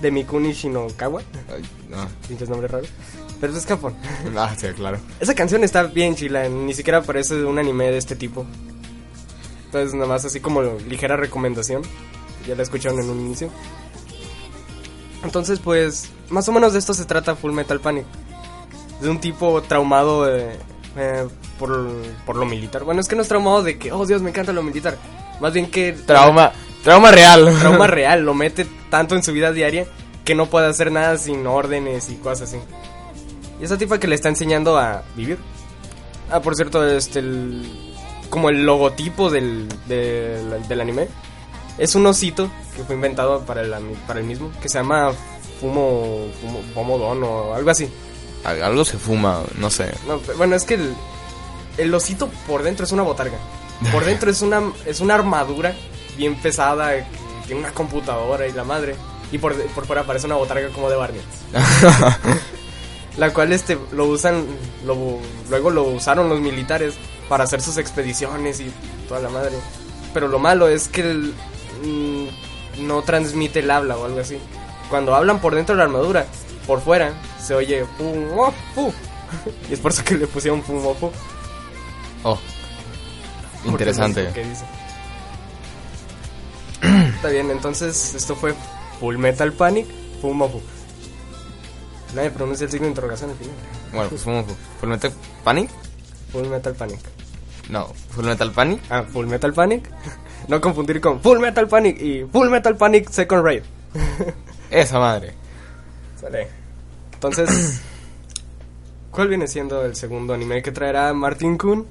[0.00, 1.22] de Mikuni Shinokawa.
[1.54, 2.08] Ay, no.
[2.28, 2.88] Pinches nombres raros.
[3.40, 3.94] Pero es Japón.
[4.36, 4.98] Ah, sí, claro.
[5.18, 8.46] Esa canción está bien chila, ni siquiera parece un anime de este tipo.
[9.66, 11.82] Entonces, nada más así como ligera recomendación.
[12.46, 13.50] Ya la escucharon en un inicio.
[15.24, 18.04] Entonces, pues, más o menos de esto se trata Full Metal Panic.
[19.02, 20.56] De un tipo traumado eh,
[20.96, 21.26] eh,
[21.58, 21.90] por,
[22.24, 22.84] por lo militar.
[22.84, 24.96] Bueno, es que no es traumado de que, oh Dios, me encanta lo militar.
[25.40, 25.92] Más bien que...
[25.92, 27.56] Trauma Trauma real.
[27.60, 29.86] trauma real, lo mete tanto en su vida diaria
[30.24, 32.58] que no puede hacer nada sin órdenes y cosas así.
[33.60, 35.38] Y esa tipa que le está enseñando a vivir.
[36.30, 37.94] Ah, por cierto, este el,
[38.30, 41.08] como el logotipo del, del, del anime
[41.78, 43.72] es un osito que fue inventado para el,
[44.06, 45.12] para el mismo, que se llama
[45.60, 47.88] Fumo, Fumo Pomodon o algo así.
[48.44, 49.92] Al- Algo se fuma, no sé.
[50.06, 50.94] No, bueno, es que el,
[51.78, 53.38] el osito por dentro es una botarga.
[53.90, 55.74] Por dentro es una, es una armadura
[56.16, 57.04] bien pesada, que
[57.46, 58.94] tiene una computadora y la madre.
[59.32, 61.22] Y por, por fuera parece una botarga como de Barney.
[63.18, 64.46] La cual este lo usan,
[64.86, 65.18] lo-
[65.50, 66.94] luego lo usaron los militares
[67.28, 68.72] para hacer sus expediciones y
[69.08, 69.52] toda la madre.
[70.14, 71.34] Pero lo malo es que el-
[71.84, 74.38] mm, no transmite el habla o algo así.
[74.88, 76.26] Cuando hablan por dentro de la armadura,
[76.66, 78.52] por fuera se oye pum, oh.
[79.68, 81.12] Y es por eso que le pusieron pum, oh.
[82.24, 82.38] Oh.
[83.64, 84.30] Interesante.
[84.34, 84.64] qué dice.
[87.16, 88.54] Está bien, entonces esto fue
[89.00, 89.86] Full Metal Panic,
[90.20, 90.60] pum, oh.
[92.14, 93.54] Nadie pronuncia el signo de interrogación al final.
[93.92, 94.44] Bueno, pues fumo
[94.80, 95.12] Full Metal
[95.44, 95.70] Panic.
[96.32, 97.00] Full Metal Panic.
[97.70, 98.82] No, Full Metal Panic.
[98.90, 99.90] Ah, Full Metal Panic.
[100.48, 103.62] No confundir con Full Metal Panic y Full Metal Panic Second Raid.
[104.72, 105.34] Esa madre.
[106.22, 106.48] Sale.
[107.12, 107.82] Entonces,
[109.10, 111.86] ¿cuál viene siendo el segundo anime que traerá Martin Kun?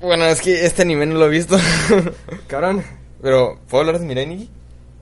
[0.00, 1.56] Bueno, es que este anime no lo he visto.
[2.48, 2.82] Cabrón,
[3.22, 4.50] Pero, ¿puedo hablar de Mirai Nikki?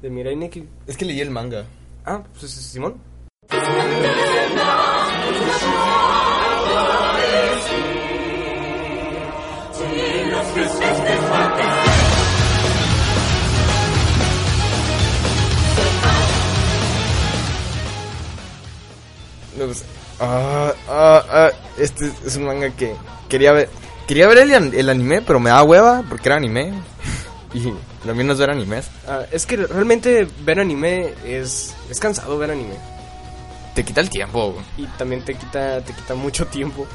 [0.02, 0.68] de Mirai Nikki.
[0.86, 1.64] Es que leí el manga.
[2.04, 2.94] Ah, pues es Simón.
[19.66, 19.84] Pues,
[20.20, 22.94] ah, ah, ah, este es un manga que
[23.28, 23.68] quería ver.
[24.06, 26.72] Quería ver el, an- el anime, pero me da hueva porque era anime.
[27.52, 27.64] Y
[28.06, 28.86] lo mío no es ver animes.
[29.32, 32.74] Es que realmente ver anime es, es cansado ver anime.
[33.74, 34.54] Te quita el tiempo.
[34.76, 36.86] y también te quita te quita mucho tiempo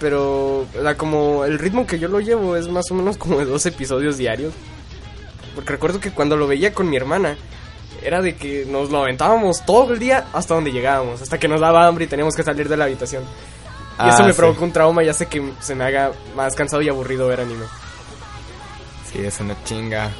[0.00, 3.44] pero sea, como el ritmo que yo lo llevo es más o menos como de
[3.46, 4.52] dos episodios diarios
[5.54, 7.36] porque recuerdo que cuando lo veía con mi hermana
[8.04, 11.60] era de que nos lo aventábamos todo el día hasta donde llegábamos hasta que nos
[11.60, 13.26] daba hambre y teníamos que salir de la habitación y
[13.96, 14.36] Ah, eso me sí.
[14.36, 17.64] provocó un trauma y hace que se me haga más cansado y aburrido ver anime
[19.12, 20.10] Sí, es una chinga.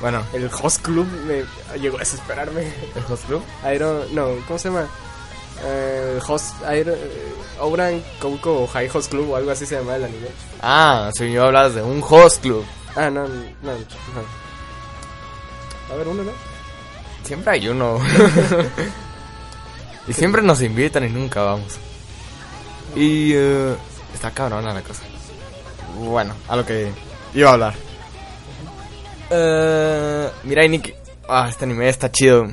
[0.00, 1.44] Bueno, el host club me
[1.80, 3.42] llegó a desesperarme ¿el host club?
[3.74, 4.86] Iron, no, ¿cómo se llama?
[5.64, 10.04] Eh, host, Iron, eh, Ouran Kouko High Host Club o algo así se llama el
[10.04, 10.26] anime.
[10.62, 12.64] Ah, si yo hablas de un host club.
[12.96, 13.70] Ah, no, no, no.
[15.92, 16.30] A ver, uno, ¿no?
[17.24, 17.98] Siempre hay uno.
[20.08, 21.78] y siempre nos invitan y nunca vamos.
[22.94, 23.74] Y eh,
[24.12, 25.02] está cabrona la cosa.
[25.98, 26.90] Bueno, a lo que
[27.34, 27.74] iba a hablar.
[29.30, 30.94] Eh, mira, Nick.
[31.28, 32.46] Ah, este anime está chido.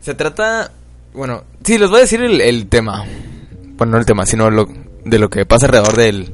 [0.00, 0.72] Se trata.
[1.12, 3.04] Bueno, sí, les voy a decir el, el tema.
[3.76, 4.66] Bueno, no el tema, sino lo,
[5.04, 6.32] de lo que pasa alrededor del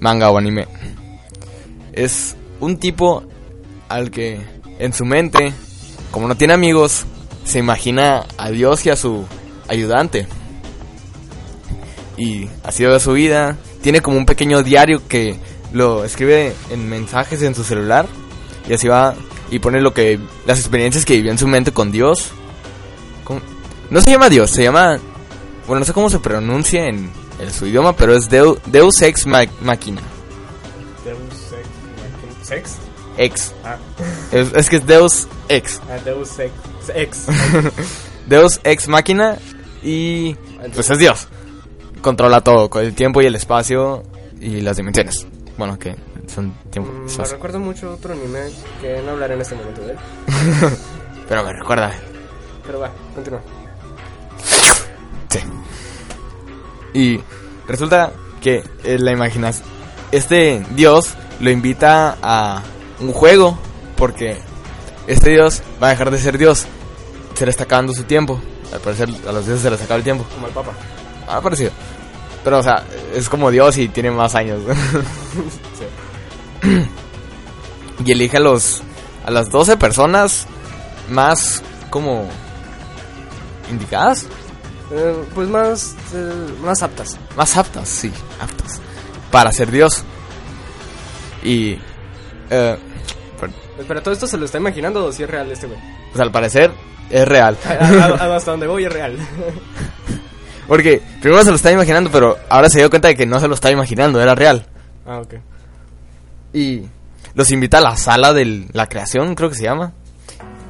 [0.00, 0.66] manga o anime.
[1.92, 3.22] Es un tipo
[3.88, 4.40] al que
[4.78, 5.52] en su mente,
[6.10, 7.06] como no tiene amigos,
[7.44, 9.24] se imagina a Dios y a su
[9.68, 10.26] ayudante.
[12.16, 13.56] Y así va su vida.
[13.82, 15.36] Tiene como un pequeño diario que
[15.72, 18.06] lo escribe en mensajes en su celular.
[18.68, 19.14] Y así va
[19.50, 22.30] y pone lo que las experiencias que vivió en su mente con Dios.
[23.24, 23.40] ¿Cómo?
[23.90, 24.98] No se llama Dios, se llama
[25.66, 29.26] bueno, no sé cómo se pronuncia en, en su idioma, pero es Deu- Deus Ex
[29.26, 30.00] Ma- Machina.
[31.04, 31.18] Deus
[31.52, 32.48] Ex.
[32.48, 32.70] ¿Sex?
[33.16, 33.52] Ex.
[33.64, 33.76] Ah,
[34.32, 35.80] Es, es que es Deus Ex.
[35.88, 36.52] ah, Deus Ex.
[36.94, 37.26] Ex.
[38.26, 39.38] Deus Ex Máquina
[39.82, 40.34] y
[40.74, 41.28] pues es Dios.
[42.00, 44.02] Controla todo, con el tiempo y el espacio
[44.40, 45.26] y las dimensiones.
[45.56, 45.94] Bueno, que
[46.26, 46.90] son tiempo.
[46.90, 49.98] Mm, me recuerdo mucho otro anime que no hablaré en este momento de él.
[51.28, 51.92] Pero me recuerda.
[52.66, 53.40] Pero va, continúa.
[55.28, 55.38] Sí.
[56.94, 57.20] Y
[57.66, 59.62] resulta que eh, la imaginas.
[60.10, 62.62] Este Dios lo invita a
[63.00, 63.58] un juego
[63.96, 64.36] porque
[65.06, 66.66] este Dios va a dejar de ser Dios.
[67.34, 68.40] Se le está acabando su tiempo.
[68.72, 70.24] Al parecer a los dioses se les acaba el tiempo.
[70.34, 70.72] Como el Papa.
[71.28, 71.70] Ha parecido.
[72.44, 72.84] Pero, o sea,
[73.14, 74.60] es como Dios y tiene más años.
[78.04, 78.82] y elige a los.
[79.24, 80.46] a las 12 personas
[81.08, 82.28] más como.
[83.70, 84.26] indicadas.
[84.90, 87.18] Eh, pues más, eh, más aptas.
[87.36, 88.80] Más aptas, sí, aptas.
[89.30, 90.04] Para ser Dios.
[91.42, 91.78] Y.
[92.50, 92.78] eh,
[93.86, 95.78] Pero todo esto se lo está imaginando o si es real este güey.
[96.10, 96.70] pues al parecer
[97.10, 97.56] es real.
[97.66, 99.16] A- a- a- Hasta donde voy es real.
[100.68, 103.48] Porque primero se lo estaba imaginando, pero ahora se dio cuenta de que no se
[103.48, 104.66] lo estaba imaginando, era real.
[105.06, 105.34] ah, ok.
[106.54, 106.82] Y
[107.34, 109.92] los invita a la sala de la creación, creo que se llama.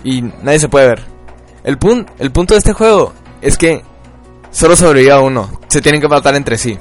[0.05, 1.03] Y nadie se puede ver.
[1.65, 3.83] El, pun el punto de este juego es que
[4.51, 5.61] solo sobrevive uno.
[5.69, 6.77] Se tienen que matar entre sí.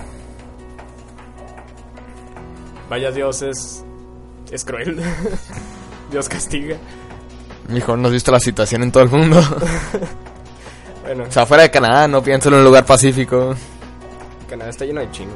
[2.90, 3.84] Vaya Dios, es.
[4.52, 5.00] es cruel.
[6.12, 6.76] Dios castiga.
[7.70, 9.42] Mijo, ¿no has visto la situación en todo el mundo?
[11.04, 13.56] Bueno, o sea, fuera de Canadá, no pienso en un lugar pacífico.
[14.48, 15.34] Canadá está lleno de chinos.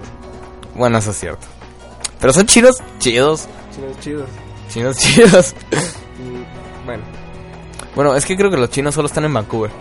[0.75, 1.47] Bueno, eso es cierto.
[2.21, 3.47] Pero son chinos chidos.
[3.75, 4.29] Chinos chidos.
[4.69, 5.55] Chinos chidos.
[6.19, 7.03] Mm, Bueno,
[7.95, 9.71] Bueno, es que creo que los chinos solo están en Vancouver.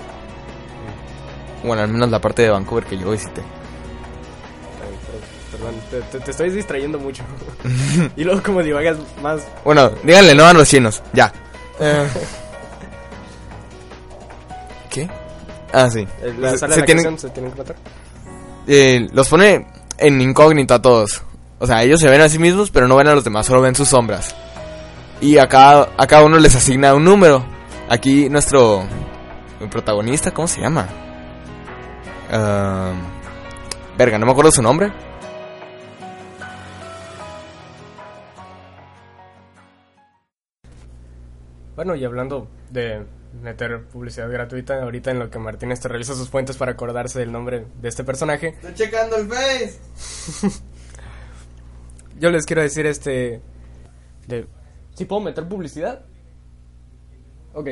[1.62, 3.42] Bueno, al menos la parte de Vancouver que yo visité.
[5.64, 7.22] Perdón, te, te- te estoy distrayendo mucho.
[8.16, 9.42] y luego, como divagas más.
[9.64, 11.02] Bueno, díganle no a los chinos.
[11.12, 11.32] Ya.
[11.80, 12.06] Eh.
[14.90, 15.08] ¿Qué?
[15.72, 16.06] Ah, sí.
[16.22, 17.76] eh, La Se- sala se de la tienen- canción se tienen que matar.
[18.66, 19.66] eh, los pone
[19.98, 21.22] en incógnito a todos.
[21.58, 23.60] O sea, ellos se ven a sí mismos, pero no ven a los demás, solo
[23.60, 24.34] ven sus sombras.
[25.20, 27.44] Y a cada, a cada uno les asigna un número.
[27.88, 28.84] Aquí nuestro
[29.60, 30.86] el protagonista, ¿cómo se llama?
[32.30, 32.92] Ah,
[33.96, 34.92] verga, no me acuerdo su nombre.
[41.76, 43.04] Bueno, y hablando de
[43.42, 47.32] meter publicidad gratuita, ahorita en lo que Martínez te revisa sus fuentes para acordarse del
[47.32, 49.80] nombre de este personaje, Estoy checando el face.
[52.18, 53.40] yo les quiero decir este...
[54.28, 54.46] De...
[54.94, 56.04] ¿Sí puedo meter publicidad?
[57.54, 57.70] Ok.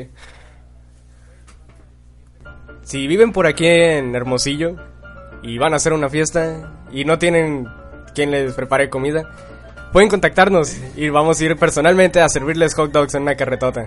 [2.83, 4.77] Si viven por aquí en Hermosillo
[5.43, 7.69] y van a hacer una fiesta y no tienen
[8.15, 9.31] quien les prepare comida,
[9.93, 13.87] pueden contactarnos y vamos a ir personalmente a servirles hot dogs en una carretota.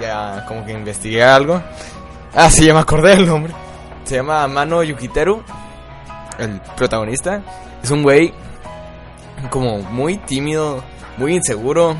[0.00, 1.62] Ya, como que investigué algo.
[2.34, 3.52] Ah, sí, ya me acordé del nombre.
[4.02, 5.40] Se llama Mano Yukiteru.
[6.38, 7.42] El protagonista.
[7.80, 8.34] Es un güey
[9.50, 10.82] como muy tímido,
[11.16, 11.96] muy inseguro,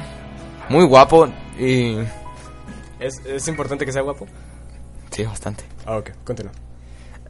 [0.69, 1.97] muy guapo y...
[2.99, 4.27] ¿Es, es importante que sea guapo?
[5.11, 5.65] Sí, bastante.
[5.87, 6.53] Ah, ok, continúa.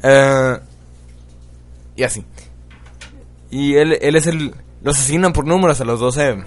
[0.02, 0.58] Eh,
[1.96, 2.24] y así.
[3.50, 4.54] Y él, él es el...
[4.82, 6.44] Los asignan por números a los 12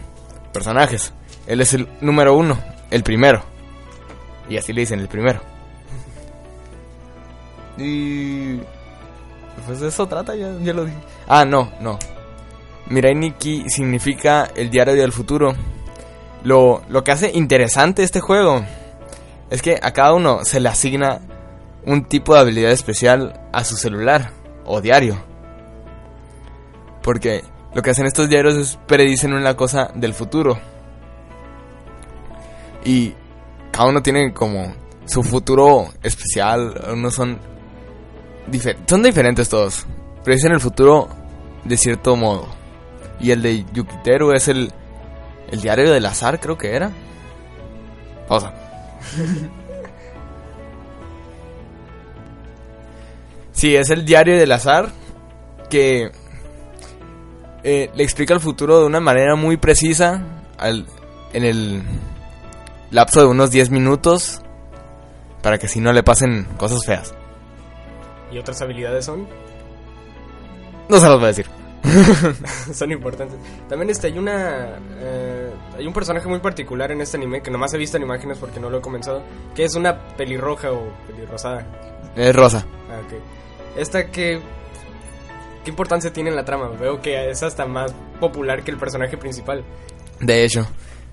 [0.51, 1.13] personajes.
[1.47, 2.57] Él es el número uno,
[2.91, 3.43] el primero.
[4.49, 5.41] Y así le dicen, el primero.
[7.77, 8.57] Y...
[9.65, 10.97] Pues de eso trata, ya, ya lo dije.
[11.27, 11.99] Ah, no, no.
[12.87, 15.53] Mirai Nikki significa el diario del futuro.
[16.43, 18.63] Lo, lo que hace interesante este juego
[19.49, 21.19] es que a cada uno se le asigna
[21.85, 24.31] un tipo de habilidad especial a su celular
[24.65, 25.17] o diario.
[27.01, 27.43] Porque
[27.73, 30.59] lo que hacen estos diarios es predicen una cosa del futuro.
[32.83, 33.13] Y
[33.71, 34.73] cada uno tiene como
[35.05, 36.73] su futuro especial.
[36.93, 37.37] Unos son
[38.49, 39.85] difer- son diferentes todos.
[40.23, 41.09] Predicen el futuro
[41.63, 42.47] de cierto modo.
[43.19, 44.71] Y el de Yukiteru es el
[45.51, 46.91] el diario del azar, creo que era.
[48.27, 48.53] Pausa.
[53.51, 54.89] Sí, es el diario del azar
[55.69, 56.11] que
[57.63, 60.21] eh, le explica el futuro de una manera muy precisa
[60.57, 60.85] al-
[61.33, 61.83] en el
[62.91, 64.41] lapso de unos 10 minutos
[65.41, 67.13] para que si no le pasen cosas feas.
[68.31, 69.27] ¿Y otras habilidades son?
[70.89, 71.45] No se los voy a decir.
[72.73, 73.37] son importantes.
[73.69, 74.77] También este, hay una...
[74.99, 78.37] eh, hay un personaje muy particular en este anime que nomás he visto en imágenes
[78.37, 79.21] porque no lo he comenzado.
[79.55, 81.65] Que es una pelirroja o pelirrosada.
[82.15, 82.65] Es rosa.
[82.89, 83.77] Ah, ok.
[83.79, 84.41] Esta que...
[85.69, 86.69] ¿Qué importancia tiene en la trama?
[86.69, 89.63] Veo que es hasta más popular que el personaje principal.
[90.19, 90.65] De hecho.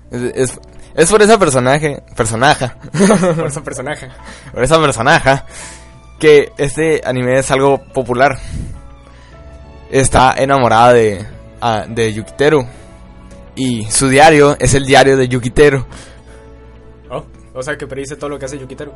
[0.09, 0.59] Es, es,
[0.95, 2.01] es por esa personaje.
[2.15, 2.75] Personaja.
[3.35, 4.09] Por esa personaje.
[4.51, 5.45] por esa personaja.
[6.19, 8.39] Que este anime es algo popular.
[9.91, 11.23] Está enamorada de,
[11.61, 12.65] ah, de Yukiteru.
[13.55, 15.85] Y su diario es el diario de Yukiteru.
[17.11, 18.91] Oh, o sea que predice todo lo que hace Yukiteru.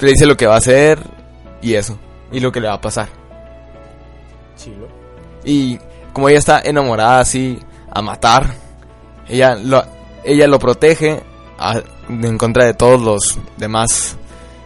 [0.00, 0.98] Le dice lo que va a hacer
[1.60, 1.96] y eso.
[2.32, 3.21] Y lo que le va a pasar.
[4.62, 4.86] Chilo.
[5.44, 5.78] Y
[6.12, 7.58] como ella está enamorada así
[7.90, 8.46] a matar,
[9.28, 9.82] ella lo,
[10.24, 11.22] ella lo protege
[11.58, 14.16] a- en contra de todos los demás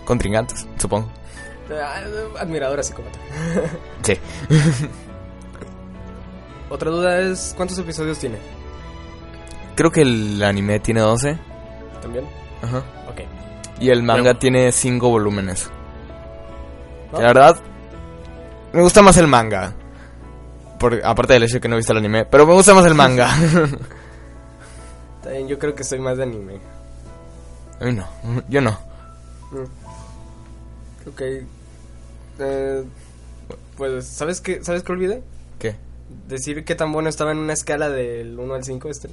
[0.05, 1.09] contrincantes, supongo.
[1.71, 2.01] Ah,
[2.41, 3.19] Admiradora psicópata.
[4.03, 4.15] Sí.
[6.71, 8.39] Otra duda es, ¿cuántos episodios tiene?
[9.77, 11.39] Creo que el anime tiene 12.
[12.03, 12.25] ¿También?
[12.63, 12.79] Ajá.
[13.09, 13.21] Ok.
[13.81, 15.71] Y el manga tiene cinco volúmenes.
[17.15, 17.57] Que La verdad,
[18.73, 19.75] me gusta más el manga.
[20.79, 22.85] Por, aparte del hecho de que no he visto el anime, pero me gusta más
[22.87, 23.29] el manga.
[25.23, 26.61] También yo creo que soy más de anime.
[27.81, 28.07] A mí no,
[28.49, 28.79] yo no.
[31.07, 31.23] Ok.
[32.39, 32.85] Eh,
[33.77, 35.23] pues, ¿sabes qué, ¿sabes qué olvidé?
[35.59, 35.77] ¿Qué?
[36.29, 39.09] Decir qué tan bueno estaba en una escala del 1 al 5 este,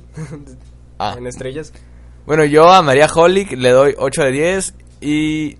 [1.00, 1.16] Ah.
[1.18, 1.74] en estrellas.
[2.26, 5.58] Bueno, yo a María Holic le doy 8 de 10 y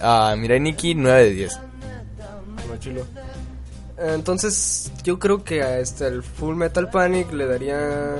[0.00, 1.60] a Mirai Nikki 9 de 10.
[2.68, 3.06] No, chilo.
[3.98, 8.16] Entonces, yo creo que a este, el Full Metal Panic le daría.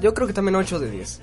[0.00, 1.20] Yo creo que también 8 de 10.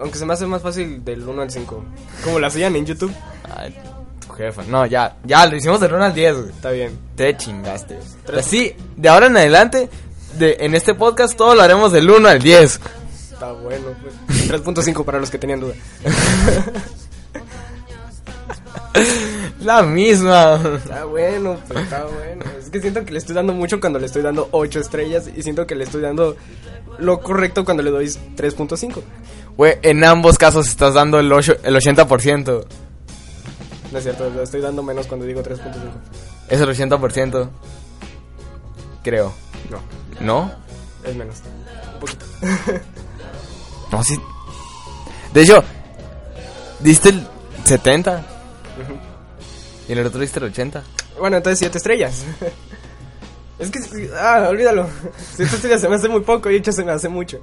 [0.00, 1.84] Aunque se me hace más fácil del 1 al 5.
[2.24, 3.12] Como lo hacían en YouTube.
[3.56, 3.76] Ay,
[4.24, 4.62] tu jefa.
[4.62, 6.48] No, ya, ya, lo hicimos del 1 al 10, güey.
[6.50, 6.98] Está bien.
[7.16, 7.98] Te chingaste.
[8.36, 9.90] Así, de ahora en adelante,
[10.38, 12.80] de, en este podcast todo lo haremos del 1 al 10.
[13.32, 14.48] Está bueno, pues.
[14.64, 15.74] 3.5 para los que tenían duda.
[19.60, 20.60] La misma.
[20.76, 22.44] Está bueno, pues está bueno.
[22.58, 25.28] Es que siento que le estoy dando mucho cuando le estoy dando 8 estrellas.
[25.34, 26.36] Y siento que le estoy dando
[26.98, 29.02] lo correcto cuando le doy 3.5.
[29.56, 32.64] Güey, en ambos casos estás dando el, ocho- el 80%.
[33.92, 35.58] No es cierto, le estoy dando menos cuando digo 3.5.
[36.48, 37.48] Es el 80%.
[39.02, 39.32] Creo.
[39.70, 39.80] No,
[40.20, 40.52] ¿No?
[41.04, 41.36] es menos.
[41.94, 42.24] Un poquito.
[43.92, 44.16] No, sí.
[45.34, 45.64] De hecho,
[46.78, 47.26] diste el
[47.64, 48.24] 70.
[49.88, 50.82] Y en el otro diste el 80.
[51.18, 52.24] Bueno, entonces 7 estrellas.
[53.58, 54.88] Es que, ah, olvídalo.
[55.36, 57.40] 7 estrellas se me hace muy poco y 8 se me hace mucho.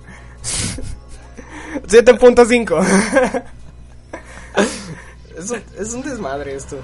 [1.87, 3.35] 7.5.
[5.37, 6.77] Es un, es un desmadre esto.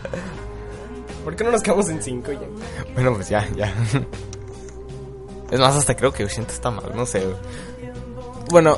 [1.23, 2.47] ¿Por qué no nos quedamos en 5 ya?
[2.93, 3.73] Bueno, pues ya, ya.
[5.49, 7.23] Es más, hasta creo que 80 está mal, no sé.
[8.51, 8.77] Bueno,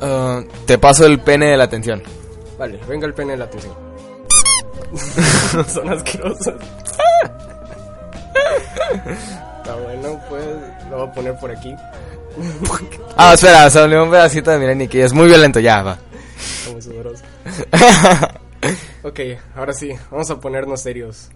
[0.00, 2.02] ah, te paso el pene de la atención.
[2.58, 3.85] Vale, venga el pene de la atención.
[5.68, 6.54] Son asquerosos.
[9.58, 10.44] Está bueno, pues
[10.90, 11.74] lo voy a poner por aquí.
[13.18, 15.00] Ah, espera, salió un pedacito de Mirai Nikki.
[15.00, 15.98] Es muy violento, ya, va.
[16.66, 17.24] Como sudoroso.
[19.02, 19.20] Ok,
[19.54, 21.30] ahora sí, vamos a ponernos serios.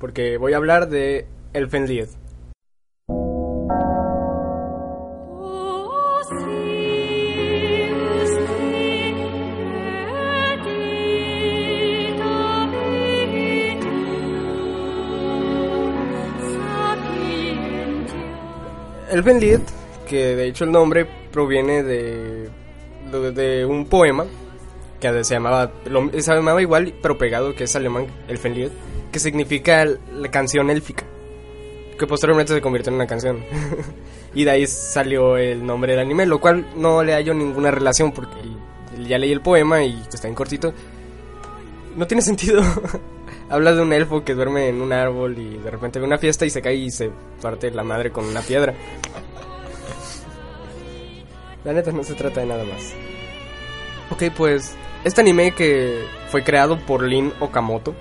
[0.00, 1.26] Porque voy a hablar de
[19.12, 19.54] Elfenlied.
[19.54, 19.60] Elfenlied,
[20.08, 22.48] que de hecho el nombre proviene de,
[23.34, 24.26] de, un poema
[25.00, 28.70] que se llamaba, lo- llamaba igual, pero pegado, que es alemán, Elfenlied,
[29.10, 31.04] que significa la canción élfica,
[31.98, 33.40] que posteriormente se convirtió en una canción.
[34.34, 38.12] y de ahí salió el nombre del anime, lo cual no le hallo ninguna relación
[38.12, 38.36] porque
[39.06, 40.72] ya leí el poema y está en cortito.
[41.96, 42.62] No tiene sentido.
[43.52, 46.46] Habla de un elfo que duerme en un árbol y de repente ve una fiesta
[46.46, 47.10] y se cae y se
[47.42, 48.72] parte la madre con una piedra.
[51.62, 52.94] La neta no se trata de nada más.
[54.10, 54.74] Ok, pues
[55.04, 57.94] este anime que fue creado por Lin Okamoto.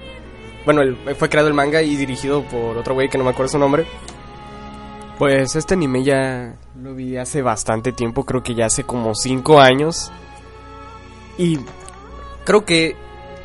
[0.63, 0.83] Bueno,
[1.17, 3.85] fue creado el manga y dirigido por otro güey que no me acuerdo su nombre.
[5.17, 9.59] Pues este anime ya lo vi hace bastante tiempo, creo que ya hace como 5
[9.59, 10.13] años.
[11.37, 11.59] Y
[12.45, 12.95] creo que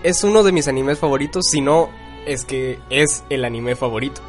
[0.06, 1.88] es uno de mis animes favoritos, si no
[2.26, 4.20] es que es el anime favorito.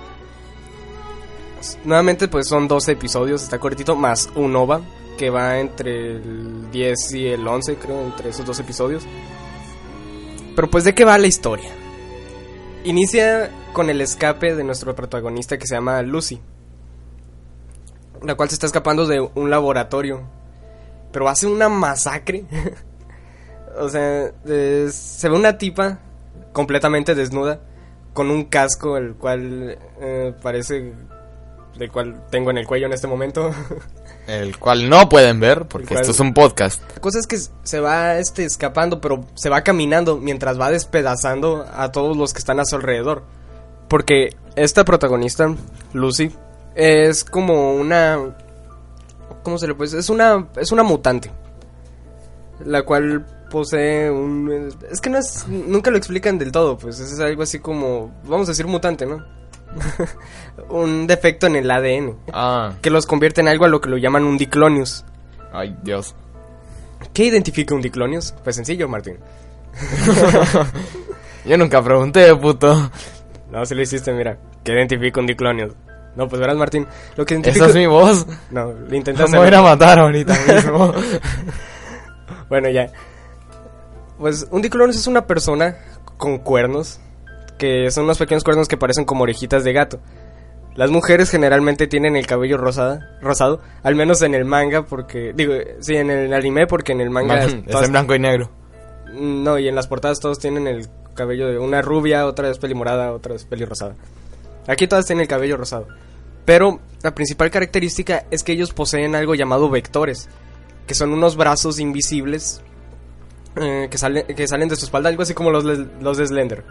[1.84, 4.82] Nuevamente pues son 12 episodios, está cortito, más un OVA
[5.19, 9.03] que va entre el 10 y el 11 creo, entre esos dos episodios.
[10.55, 11.69] Pero pues de qué va la historia.
[12.84, 16.41] Inicia con el escape de nuestro protagonista que se llama Lucy.
[18.23, 20.23] La cual se está escapando de un laboratorio.
[21.11, 22.45] Pero hace una masacre.
[23.80, 25.99] o sea, se ve una tipa
[26.53, 27.59] completamente desnuda.
[28.13, 30.93] Con un casco, el cual eh, parece...
[31.80, 33.51] El cual tengo en el cuello en este momento.
[34.28, 36.82] El cual no pueden ver porque cual- esto es un podcast.
[36.95, 41.65] La cosa es que se va este escapando, pero se va caminando mientras va despedazando
[41.71, 43.23] a todos los que están a su alrededor.
[43.88, 45.55] Porque esta protagonista,
[45.93, 46.30] Lucy,
[46.75, 48.36] es como una
[49.43, 49.99] ¿cómo se le puede decir?
[49.99, 51.32] Es una es una mutante.
[52.65, 57.20] La cual posee un es que no es nunca lo explican del todo, pues es
[57.20, 59.24] algo así como vamos a decir mutante, ¿no?
[60.70, 63.98] un defecto en el ADN Ah, que los convierte en algo a lo que lo
[63.98, 65.06] llaman un diclonius.
[65.54, 66.16] ay, Dios.
[67.14, 68.34] ¿Qué identifica un diclonius?
[68.43, 69.18] Pues sencillo, Martín.
[71.45, 72.89] Yo nunca pregunté, puto.
[73.52, 74.38] No, si lo hiciste, mira.
[74.64, 75.74] ¿Qué identifica un diclonius?
[76.16, 76.88] No, pues verás, Martín.
[77.16, 77.66] Lo que identifica...
[77.66, 78.26] Esa es mi voz.
[78.50, 80.91] No, le intenté Me voy a ir a matar ahorita mismo.
[82.50, 82.91] Bueno, ya.
[84.20, 85.78] Pues un diclón es una persona
[86.18, 86.99] con cuernos,
[87.57, 89.99] que son unos pequeños cuernos que parecen como orejitas de gato.
[90.76, 95.53] Las mujeres generalmente tienen el cabello rosada, rosado, al menos en el manga, porque, digo,
[95.80, 97.38] sí, en el anime, porque en el manga...
[97.47, 98.51] Man, todas- en blanco y negro.
[99.11, 103.11] No, y en las portadas todos tienen el cabello de una rubia, otra es pelimorada,
[103.11, 103.95] otra es pelirrosada.
[104.68, 105.88] Aquí todas tienen el cabello rosado.
[106.45, 110.30] Pero la principal característica es que ellos poseen algo llamado vectores,
[110.86, 112.61] que son unos brazos invisibles
[113.56, 116.64] eh, que, salen, que salen de su espalda, algo así como los, los de Slender.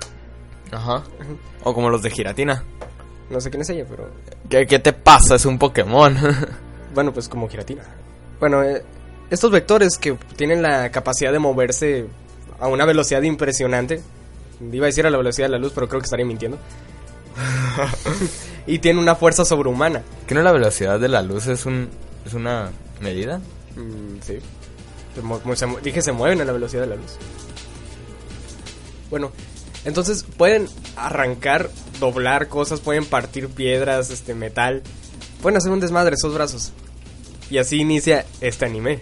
[0.70, 1.03] Ajá.
[1.64, 2.64] O como los de Giratina.
[3.31, 4.09] No sé quién es ella, pero
[4.49, 5.35] ¿Qué, qué te pasa?
[5.35, 6.16] Es un Pokémon.
[6.95, 7.83] bueno, pues como giratina.
[8.39, 8.83] Bueno, eh,
[9.31, 12.07] estos vectores que tienen la capacidad de moverse
[12.61, 14.01] a una velocidad impresionante,
[14.72, 16.59] iba a decir a la velocidad de la luz, pero creo que estaría mintiendo.
[18.66, 20.03] y tienen una fuerza sobrehumana.
[20.27, 21.89] ¿Que no la velocidad de la luz es un
[22.24, 22.70] es una
[23.01, 23.39] medida?
[23.77, 24.39] Mm, sí.
[25.54, 27.16] Se dije se mueven a la velocidad de la luz.
[29.10, 29.32] Bueno,
[29.84, 34.82] entonces pueden arrancar, doblar cosas, pueden partir piedras, este metal.
[35.42, 36.72] Pueden hacer un desmadre esos brazos.
[37.50, 39.00] Y así inicia este anime.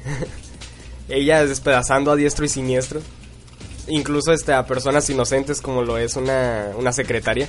[1.08, 3.00] Ella despedazando a diestro y siniestro.
[3.86, 7.48] Incluso este, a personas inocentes como lo es una, una secretaria.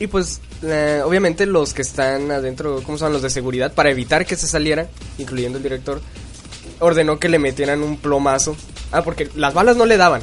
[0.00, 3.74] Y pues, eh, obviamente los que están adentro, ¿cómo son los de seguridad?
[3.74, 4.88] Para evitar que se saliera,
[5.18, 6.00] incluyendo el director,
[6.78, 8.56] ordenó que le metieran un plomazo.
[8.92, 10.22] Ah, porque las balas no le daban.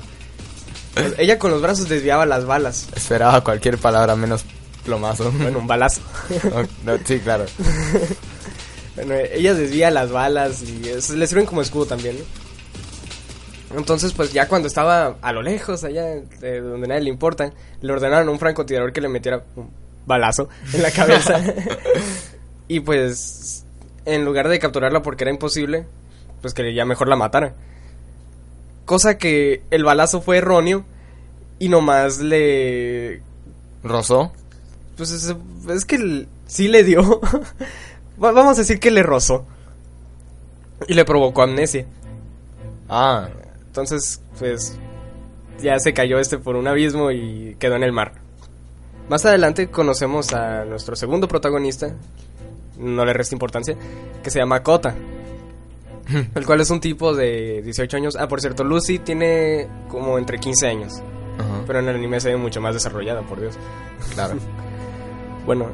[0.96, 2.88] Pues, Ella con los brazos desviaba las balas.
[2.96, 4.46] Esperaba cualquier palabra menos
[4.84, 5.32] plomazo.
[5.32, 6.02] Bueno, un balazo.
[6.84, 7.46] No, sí, claro.
[8.96, 12.24] Bueno, ella desvía las balas y eso le sirven como escudo también, ¿no?
[13.76, 17.52] Entonces, pues ya cuando estaba a lo lejos, allá de donde nadie le importa,
[17.82, 19.70] le ordenaron a un francotirador que le metiera un
[20.06, 21.42] balazo en la cabeza.
[22.70, 23.66] y pues,
[24.06, 25.86] en lugar de capturarla porque era imposible,
[26.42, 27.56] pues que ya mejor la matara.
[28.86, 30.86] Cosa que el balazo fue erróneo
[31.60, 33.22] y nomás le
[33.84, 34.32] ¿Rosó?
[34.96, 35.36] pues es,
[35.70, 37.20] es que sí le dio.
[38.24, 39.46] Va- Vamos a decir que le rozó.
[40.88, 41.86] Y le provocó amnesia.
[42.88, 43.28] Ah,
[43.78, 44.76] Entonces, pues
[45.62, 48.14] ya se cayó este por un abismo y quedó en el mar.
[49.08, 51.94] Más adelante conocemos a nuestro segundo protagonista,
[52.80, 53.76] no le resta importancia,
[54.24, 54.96] que se llama Kota.
[56.34, 58.16] el cual es un tipo de 18 años.
[58.20, 60.94] Ah, por cierto, Lucy tiene como entre 15 años.
[61.68, 63.56] Pero en el anime se ve mucho más desarrollada, por Dios.
[64.16, 64.36] claro.
[65.46, 65.68] Bueno,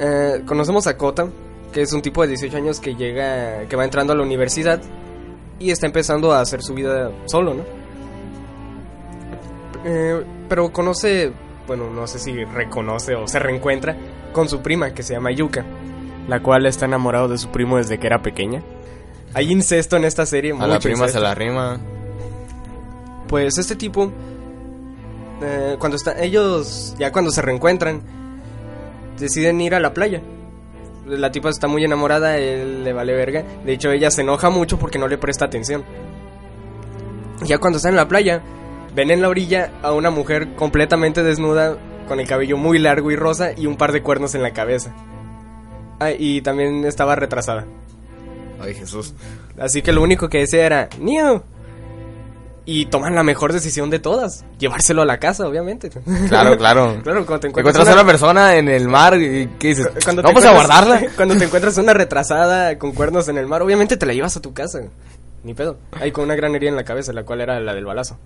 [0.00, 1.28] eh, conocemos a Kota,
[1.72, 4.80] que es un tipo de 18 años que llega, que va entrando a la universidad
[5.62, 7.62] y está empezando a hacer su vida solo, ¿no?
[9.84, 11.32] Eh, pero conoce,
[11.66, 13.96] bueno, no sé si reconoce o se reencuentra
[14.32, 15.64] con su prima que se llama Yuka,
[16.28, 18.62] la cual está enamorado de su primo desde que era pequeña.
[19.34, 21.20] Hay incesto en esta serie, A la prima se incesto.
[21.20, 21.80] la rima.
[23.28, 24.12] Pues este tipo,
[25.42, 28.02] eh, cuando está, ellos ya cuando se reencuentran,
[29.18, 30.20] deciden ir a la playa.
[31.06, 33.44] La tipa está muy enamorada, él le vale verga.
[33.64, 35.84] De hecho, ella se enoja mucho porque no le presta atención.
[37.44, 38.42] Ya cuando están en la playa,
[38.94, 41.76] ven en la orilla a una mujer completamente desnuda,
[42.06, 44.94] con el cabello muy largo y rosa y un par de cuernos en la cabeza.
[45.98, 47.64] Ah, y también estaba retrasada.
[48.60, 49.14] Ay, Jesús.
[49.58, 51.44] Así que lo único que decía era, Neo.
[52.64, 55.90] Y toman la mejor decisión de todas, llevárselo a la casa, obviamente.
[56.28, 57.00] Claro, claro.
[57.02, 59.88] claro, cuando te encuentras, encuentras a una- una persona en el mar y ¿qué dices?
[60.04, 61.02] cuando Vamos a guardarla.
[61.16, 64.40] Cuando te encuentras una retrasada con cuernos en el mar, obviamente te la llevas a
[64.40, 64.80] tu casa.
[65.42, 65.76] Ni pedo.
[65.90, 68.16] Ahí con una gran herida en la cabeza, la cual era la del balazo.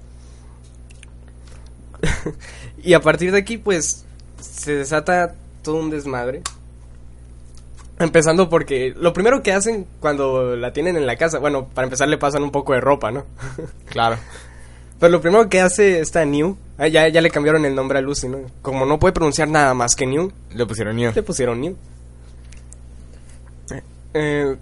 [2.82, 4.04] y a partir de aquí, pues,
[4.40, 6.42] se desata todo un desmadre.
[7.98, 12.08] Empezando porque lo primero que hacen cuando la tienen en la casa, bueno, para empezar
[12.08, 13.24] le pasan un poco de ropa, ¿no?
[13.86, 14.18] Claro.
[15.00, 18.00] Pero lo primero que hace esta New, ah, ya, ya le cambiaron el nombre a
[18.02, 18.38] Lucy, ¿no?
[18.62, 21.12] Como no puede pronunciar nada más que New, Le pusieron Neo.
[21.14, 21.76] le pusieron New.
[24.14, 24.56] Eh,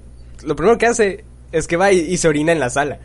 [0.45, 2.99] lo primero que hace es que va y, y se orina en la sala.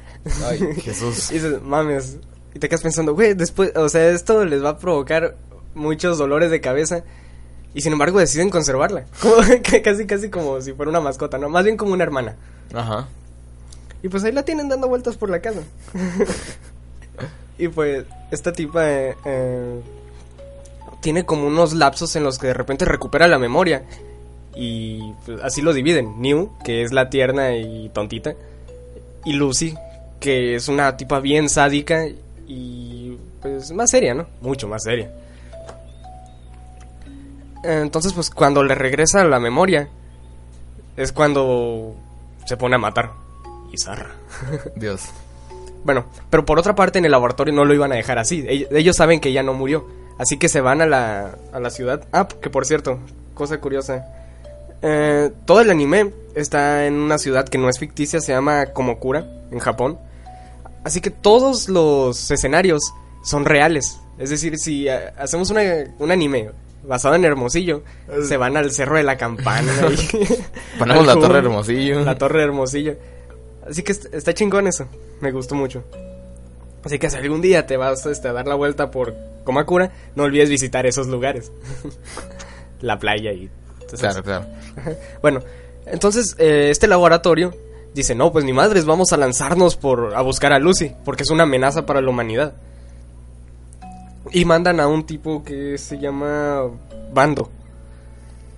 [0.45, 1.31] Ay, Jesús.
[1.31, 2.17] Y dices, mames.
[2.53, 5.35] Y te quedas pensando, güey, después, o sea, esto les va a provocar
[5.75, 7.03] muchos dolores de cabeza.
[7.73, 9.05] Y sin embargo deciden conservarla.
[9.21, 9.35] Como,
[9.83, 11.49] casi, casi como si fuera una mascota, ¿no?
[11.49, 12.35] Más bien como una hermana.
[12.73, 13.07] Ajá.
[14.01, 15.61] Y pues ahí la tienen dando vueltas por la casa.
[17.57, 19.81] y pues esta tipa eh, eh,
[21.01, 23.83] tiene como unos lapsos en los que de repente recupera la memoria.
[24.55, 26.21] Y pues, así lo dividen.
[26.21, 28.35] New, que es la tierna y tontita.
[29.25, 29.75] Y Lucy,
[30.19, 32.05] que es una tipa bien sádica
[32.47, 34.27] y pues más seria, ¿no?
[34.41, 35.11] Mucho más seria.
[37.63, 39.89] Entonces pues cuando le regresa la memoria
[40.97, 41.95] es cuando
[42.45, 43.11] se pone a matar.
[43.71, 44.09] Y zarra.
[44.75, 45.03] Dios.
[45.83, 48.43] Bueno, pero por otra parte en el laboratorio no lo iban a dejar así.
[48.43, 49.87] Ell- Ellos saben que ella no murió.
[50.17, 52.05] Así que se van a la, a la ciudad.
[52.11, 52.99] Ah, que por cierto,
[53.33, 54.05] cosa curiosa.
[54.81, 59.25] Eh, todo el anime está en una ciudad que no es ficticia, se llama Komokura,
[59.51, 59.97] en Japón.
[60.83, 62.81] Así que todos los escenarios
[63.23, 63.99] son reales.
[64.17, 65.61] Es decir, si eh, hacemos una,
[65.99, 66.49] un anime
[66.83, 67.83] basado en Hermosillo,
[68.27, 69.71] se van al Cerro de la Campana.
[69.91, 70.19] y-
[70.79, 72.03] Ponemos la Torre Hermosillo.
[72.05, 72.95] La Torre Hermosillo.
[73.69, 74.87] Así que est- está chingón eso.
[75.21, 75.83] Me gustó mucho.
[76.83, 79.13] Así que si algún día te vas este, a dar la vuelta por
[79.43, 81.51] Komakura, no olvides visitar esos lugares.
[82.81, 83.49] la playa y...
[83.81, 84.45] entonces- Claro, claro.
[85.21, 85.41] bueno,
[85.85, 87.53] entonces eh, este laboratorio
[87.93, 91.29] dice, no, pues ni madres, vamos a lanzarnos por a buscar a Lucy, porque es
[91.31, 92.53] una amenaza para la humanidad.
[94.31, 96.61] Y mandan a un tipo que se llama
[97.13, 97.49] Bando,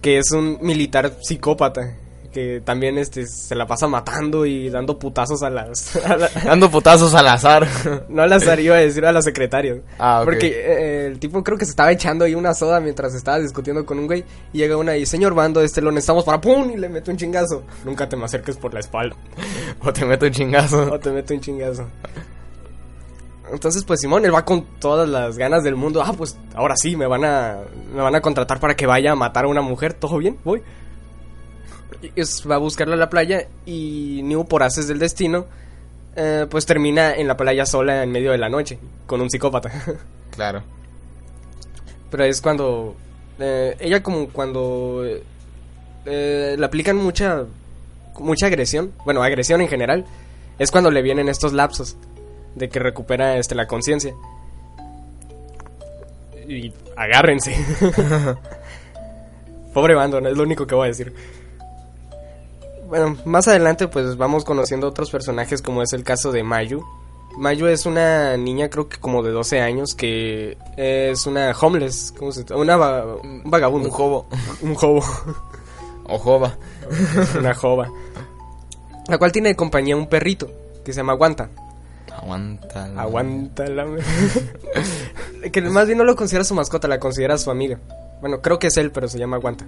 [0.01, 1.95] que es un militar psicópata,
[2.31, 5.95] que también este, se la pasa matando y dando putazos a las...
[6.05, 7.67] a la- Dando putazos al azar.
[8.09, 9.79] no a las iba a decir a las secretarias.
[9.99, 10.25] Ah, ok.
[10.25, 13.85] Porque eh, el tipo creo que se estaba echando ahí una soda mientras estaba discutiendo
[13.85, 14.23] con un güey.
[14.53, 17.17] Y llega una y, señor Bando, este lo necesitamos para pum y le mete un
[17.17, 17.63] chingazo.
[17.83, 19.15] Nunca te me acerques por la espalda.
[19.81, 20.83] o te meto un chingazo.
[20.91, 21.85] O te mete un chingazo.
[23.51, 26.01] Entonces, pues Simón, él va con todas las ganas del mundo.
[26.05, 27.57] Ah, pues ahora sí, me van a,
[27.93, 29.93] me van a contratar para que vaya a matar a una mujer.
[29.93, 30.37] ¿Todo bien?
[30.43, 30.61] Voy.
[32.15, 35.45] Es- va a buscarla a la playa y New, por haces del destino,
[36.15, 39.71] eh, pues termina en la playa sola en medio de la noche, con un psicópata.
[40.31, 40.63] Claro.
[42.09, 42.95] Pero es cuando.
[43.37, 45.03] eh, ella, como cuando.
[46.05, 47.43] eh, le aplican mucha.
[48.17, 48.93] Mucha agresión.
[49.03, 50.05] Bueno, agresión en general.
[50.57, 51.97] Es cuando le vienen estos lapsos.
[52.55, 54.13] De que recupera este, la conciencia.
[56.47, 57.55] Y agárrense.
[59.73, 61.13] Pobre bando, es lo único que voy a decir.
[62.87, 66.83] Bueno, más adelante pues vamos conociendo otros personajes como es el caso de Mayu.
[67.37, 72.33] Mayu es una niña creo que como de 12 años que es una homeless, ¿cómo
[72.33, 73.87] se Una va- un vagabundo.
[73.87, 74.27] Un jobo.
[74.61, 75.01] Un jobo.
[76.03, 76.57] O jova.
[77.39, 77.89] una jova.
[79.07, 80.51] La cual tiene de compañía un perrito
[80.83, 81.13] que se llama
[82.17, 82.85] Aguanta.
[82.97, 83.65] Aguanta.
[83.67, 83.85] la-
[85.51, 87.79] que más bien no lo considera su mascota, la considera su amiga.
[88.21, 89.65] Bueno, creo que es él, pero se llama Aguanta.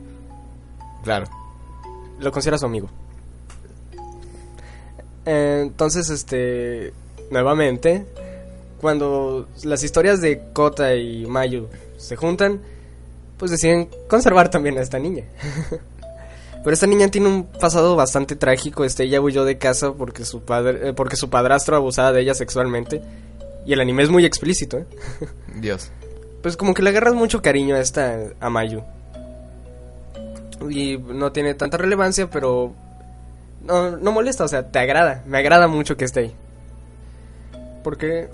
[1.04, 1.26] Claro.
[2.20, 2.90] Lo considera su amigo.
[5.26, 6.94] Eh, Entonces, este.
[7.32, 8.06] Nuevamente,
[8.82, 11.68] cuando las historias de Kota y Mayu
[11.98, 12.60] se juntan,
[13.38, 15.24] pues deciden conservar también a esta niña.
[16.64, 18.86] Pero esta niña tiene un pasado bastante trágico.
[18.86, 22.34] Este, ella huyó de casa porque su padre, eh, porque su padrastro abusaba de ella
[22.34, 23.02] sexualmente.
[23.66, 24.86] Y el anime es muy explícito, ¿eh?
[25.56, 25.92] Dios.
[26.42, 28.82] Pues como que le agarras mucho cariño a esta a Mayu.
[30.70, 32.74] Y no tiene tanta relevancia, pero
[33.62, 35.24] no, no molesta, o sea, te agrada.
[35.26, 36.36] Me agrada mucho que esté ahí.
[37.84, 38.30] Porque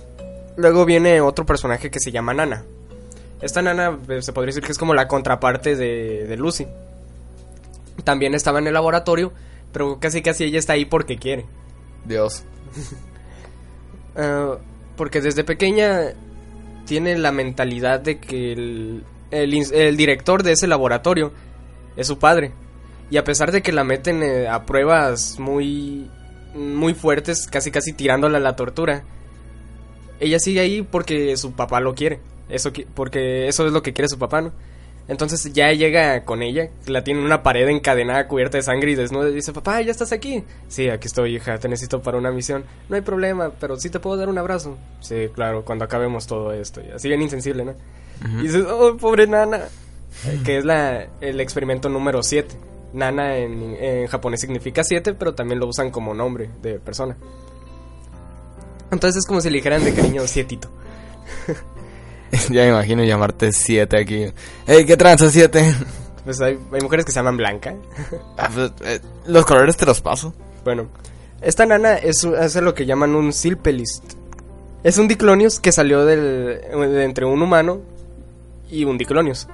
[0.55, 2.63] luego viene otro personaje que se llama Nana.
[3.41, 6.67] Esta Nana eh, se podría decir que es como la contraparte de, de Lucy.
[8.03, 9.33] También estaba en el laboratorio,
[9.71, 11.45] pero casi casi ella está ahí porque quiere.
[12.05, 12.43] Dios.
[14.15, 14.57] Ah,
[14.97, 16.13] porque desde pequeña
[16.85, 21.31] tiene la mentalidad de que el, el director de ese laboratorio
[21.95, 22.51] es su padre.
[23.11, 26.09] Y a pesar de que la meten eh, a pruebas muy,
[26.53, 29.03] muy fuertes, casi casi tirándola a la tortura,
[30.19, 32.19] ella sigue ahí porque su papá lo quiere.
[32.49, 34.51] Eso porque eso es lo que quiere su papá, ¿no?
[35.09, 38.95] Entonces ya llega con ella, la tiene en una pared encadenada, cubierta de sangre y
[38.95, 39.29] desnuda.
[39.29, 40.43] Y dice, papá, ¿ya estás aquí?
[40.67, 42.63] Sí, aquí estoy, hija, te necesito para una misión.
[42.89, 44.77] No hay problema, pero sí te puedo dar un abrazo.
[45.01, 46.81] Sí, claro, cuando acabemos todo esto.
[46.81, 47.73] Y así bien insensible, ¿no?
[48.39, 49.61] Y dices, oh, pobre nana.
[50.45, 52.55] Que es la, el experimento número 7.
[52.93, 57.17] Nana en, en japonés significa 7, pero también lo usan como nombre de persona.
[58.91, 60.69] Entonces es como si le dijeran de cariño sietito.
[62.49, 64.25] ya me imagino llamarte 7 aquí.
[64.67, 65.75] Ey, ¿qué tranza 7?
[66.23, 67.73] Pues hay, hay mujeres que se llaman Blanca.
[68.83, 70.33] eh, los colores te los paso.
[70.63, 70.87] Bueno,
[71.41, 74.03] esta nana es, es lo que llaman un Silpelist.
[74.83, 77.81] Es un Diclonius que salió del, de entre un humano
[78.69, 79.47] y un Diclonius.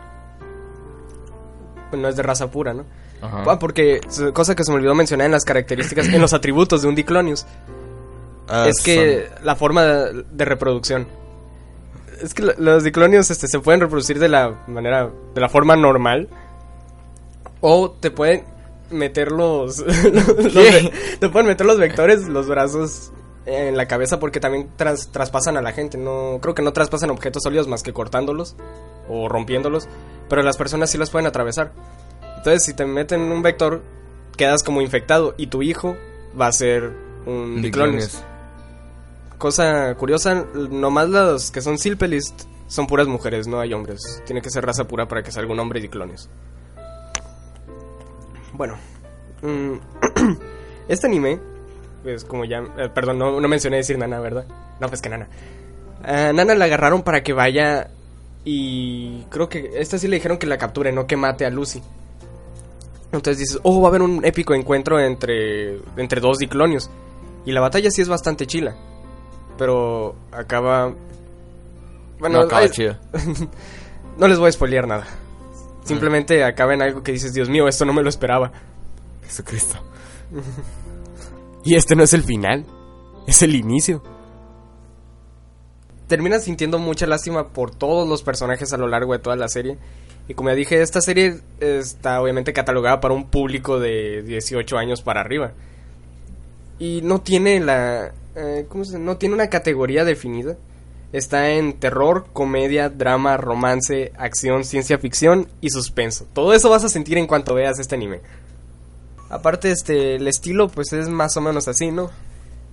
[1.89, 2.85] Pues no es de raza pura, ¿no?
[3.21, 3.43] Ajá.
[3.47, 4.01] Ah, porque,
[4.33, 7.45] cosa que se me olvidó mencionar en las características, en los atributos de un Diclonius,
[8.47, 11.07] Ah, es que la forma de, de reproducción.
[12.21, 15.75] Es que lo- los Diclonius este, se pueden reproducir de la manera, de la forma
[15.75, 16.29] normal.
[17.61, 18.43] O te pueden
[18.91, 19.83] meter los,
[21.19, 23.11] te pueden meter los vectores, los brazos
[23.45, 25.97] en la cabeza porque también tras- traspasan a la gente.
[25.97, 28.55] No creo que no traspasan objetos sólidos más que cortándolos
[29.09, 29.87] o rompiéndolos,
[30.29, 31.71] pero las personas sí los pueden atravesar.
[32.37, 33.81] Entonces, si te meten un vector,
[34.37, 35.95] quedas como infectado y tu hijo
[36.39, 36.91] va a ser
[37.25, 38.21] un Diclonius.
[39.37, 44.23] Cosa curiosa, nomás los que son Silpelist son puras mujeres, no hay hombres.
[44.25, 46.29] Tiene que ser raza pura para que salga un hombre de clones.
[48.53, 48.75] Bueno,
[49.41, 49.73] mm,
[50.87, 51.39] este anime,
[52.03, 54.45] pues como ya, eh, perdón, no, no mencioné decir Nana, ¿verdad?
[54.79, 55.27] No, pues que Nana.
[56.03, 57.89] A Nana la agarraron para que vaya
[58.43, 61.81] y creo que esta sí le dijeron que la capture, no que mate a Lucy.
[63.11, 66.89] Entonces dices, oh, va a haber un épico encuentro entre, entre dos diclonios.
[67.45, 68.75] Y la batalla sí es bastante chila.
[69.57, 70.93] Pero acaba...
[72.19, 72.97] Bueno, no acaba chido.
[74.17, 75.05] no les voy a spoilear nada.
[75.83, 78.51] Simplemente acaba en algo que dices, Dios mío, esto no me lo esperaba.
[79.23, 79.77] Jesucristo.
[81.65, 82.63] Y este no es el final,
[83.25, 84.03] es el inicio.
[86.07, 89.79] Terminas sintiendo mucha lástima por todos los personajes a lo largo de toda la serie.
[90.27, 95.01] Y como ya dije, esta serie está obviamente catalogada para un público de 18 años
[95.01, 95.53] para arriba.
[96.77, 98.13] Y no tiene la...
[98.35, 98.67] eh.
[98.99, 100.57] No tiene una categoría definida.
[101.13, 106.25] Está en terror, comedia, drama, romance, acción, ciencia ficción y suspenso.
[106.33, 108.21] Todo eso vas a sentir en cuanto veas este anime.
[109.29, 112.11] Aparte, este, el estilo pues es más o menos así, ¿no?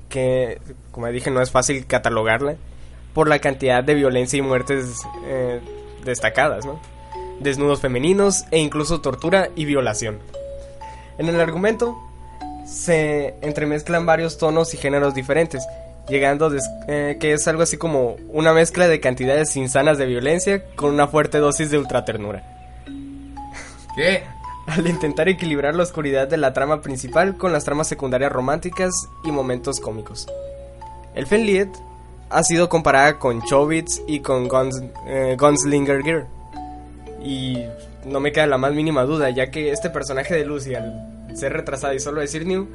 [0.09, 0.61] Que,
[0.91, 2.57] como dije, no es fácil catalogarla
[3.15, 5.61] por la cantidad de violencia y muertes eh,
[6.05, 6.81] destacadas, ¿no?
[7.41, 10.19] Desnudos femeninos e incluso tortura y violación.
[11.19, 11.99] En el argumento
[12.73, 15.67] se entremezclan varios tonos y géneros diferentes,
[16.09, 20.65] llegando des- eh, que es algo así como una mezcla de cantidades insanas de violencia
[20.75, 22.43] con una fuerte dosis de ultraternura
[23.97, 24.23] ¿Qué?
[24.67, 28.93] al intentar equilibrar la oscuridad de la trama principal con las tramas secundarias románticas
[29.25, 30.27] y momentos cómicos.
[31.15, 31.69] El Fenliet
[32.31, 36.27] ha sido comparada con Chobits y con Guns, eh, Gunslinger Gear.
[37.25, 37.65] Y
[38.07, 41.53] no me queda la más mínima duda, ya que este personaje de Lucy, al ser
[41.53, 42.67] retrasada y solo decir New,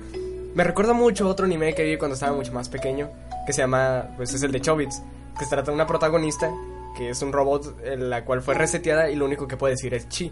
[0.56, 3.10] me recuerda mucho otro anime que vi cuando estaba mucho más pequeño,
[3.46, 5.02] que se llama, pues es el de Chobits,
[5.38, 6.52] que se trata de una protagonista,
[6.98, 9.94] que es un robot, en la cual fue reseteada y lo único que puede decir
[9.94, 10.32] es chi.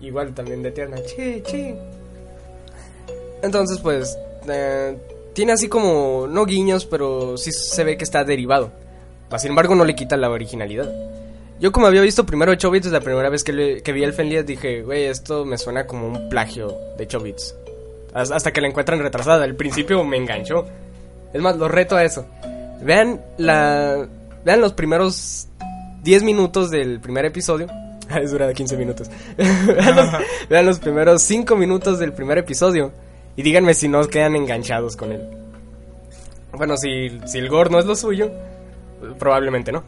[0.00, 0.96] Igual también de tierna.
[1.02, 1.74] Chi, chi.
[3.42, 4.18] Entonces, pues,
[4.48, 4.96] eh,
[5.32, 8.72] tiene así como, no guiños, pero sí se ve que está derivado.
[9.38, 10.92] Sin embargo, no le quita la originalidad.
[11.60, 14.46] Yo como había visto primero Chobits la primera vez que, le- que vi el Fenliet
[14.46, 17.54] dije, güey, esto me suena como un plagio de Chobits.
[18.14, 19.44] Has- Hasta que la encuentran retrasada.
[19.44, 20.64] Al principio me enganchó.
[21.32, 22.26] Es más, los reto a eso.
[22.82, 24.08] Vean la...
[24.44, 25.48] Vean los primeros
[26.02, 27.66] 10 minutos del primer episodio.
[28.22, 29.10] es dura 15 minutos.
[29.36, 30.08] vean, los,
[30.48, 32.90] vean los primeros 5 minutos del primer episodio.
[33.36, 35.20] Y díganme si no quedan enganchados con él.
[36.52, 38.30] Bueno, si, si el gore no es lo suyo,
[39.18, 39.84] probablemente no.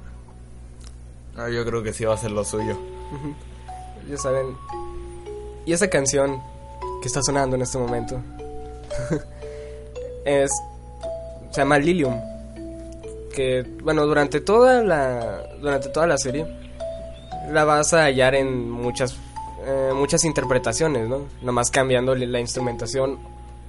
[1.36, 2.76] Ah, yo creo que sí va a ser lo suyo.
[4.08, 4.56] Ya saben.
[5.64, 6.42] Y esa canción
[7.00, 8.20] que está sonando en este momento
[10.24, 10.50] es
[11.50, 12.20] se llama Lilium.
[13.34, 16.46] Que bueno, durante toda la durante toda la serie
[17.50, 19.16] la vas a hallar en muchas
[19.64, 21.26] eh, muchas interpretaciones, ¿no?
[21.42, 23.18] Nomás cambiando la instrumentación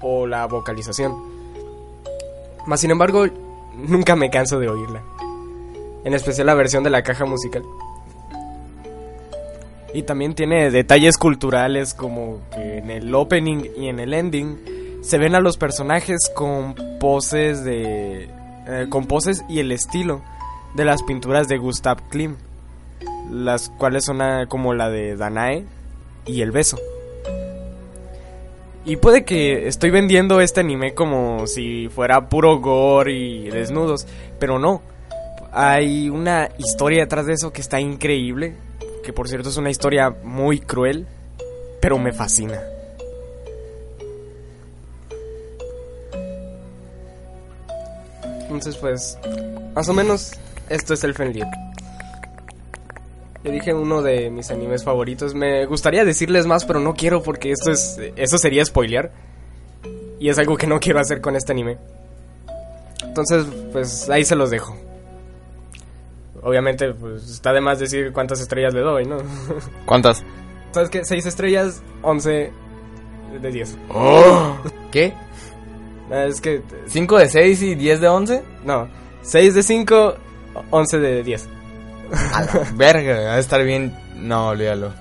[0.02, 1.16] o la vocalización.
[2.66, 3.26] Más sin embargo,
[3.76, 5.04] nunca me canso de oírla.
[6.04, 7.64] En especial la versión de la caja musical.
[9.94, 15.18] Y también tiene detalles culturales como que en el opening y en el ending se
[15.18, 18.30] ven a los personajes con poses de
[18.68, 20.22] eh, con poses y el estilo
[20.74, 22.38] de las pinturas de Gustav Klim,
[23.30, 25.66] las cuales son ah, como la de Danae
[26.26, 26.78] y El beso.
[28.86, 34.08] Y puede que estoy vendiendo este anime como si fuera puro gore y desnudos,
[34.40, 34.82] pero no.
[35.56, 38.56] Hay una historia detrás de eso que está increíble,
[39.04, 41.06] que por cierto es una historia muy cruel,
[41.80, 42.60] pero me fascina.
[48.42, 49.20] Entonces pues,
[49.76, 50.32] más o menos
[50.70, 51.48] esto es el Fenliet.
[53.44, 55.36] Yo dije uno de mis animes favoritos.
[55.36, 59.12] Me gustaría decirles más, pero no quiero porque esto es eso sería spoilear.
[60.20, 61.78] Y es algo que no quiero hacer con este anime.
[63.04, 64.76] Entonces, pues ahí se los dejo.
[66.44, 69.18] Obviamente, pues está de más decir cuántas estrellas le doy, ¿no?
[69.86, 70.24] ¿Cuántas?
[70.72, 71.06] ¿Sabes qué?
[71.06, 72.52] 6 estrellas, 11
[73.42, 73.78] de 10.
[74.92, 75.14] ¿Qué?
[76.12, 78.44] Ah, Es que, ¿5 de 6 y 10 de 11?
[78.66, 78.90] no,
[79.22, 80.16] 6 de 5,
[80.70, 81.50] 11 de 10.
[82.34, 83.98] A la verga, va a estar bien.
[84.18, 84.94] No, olvídalo.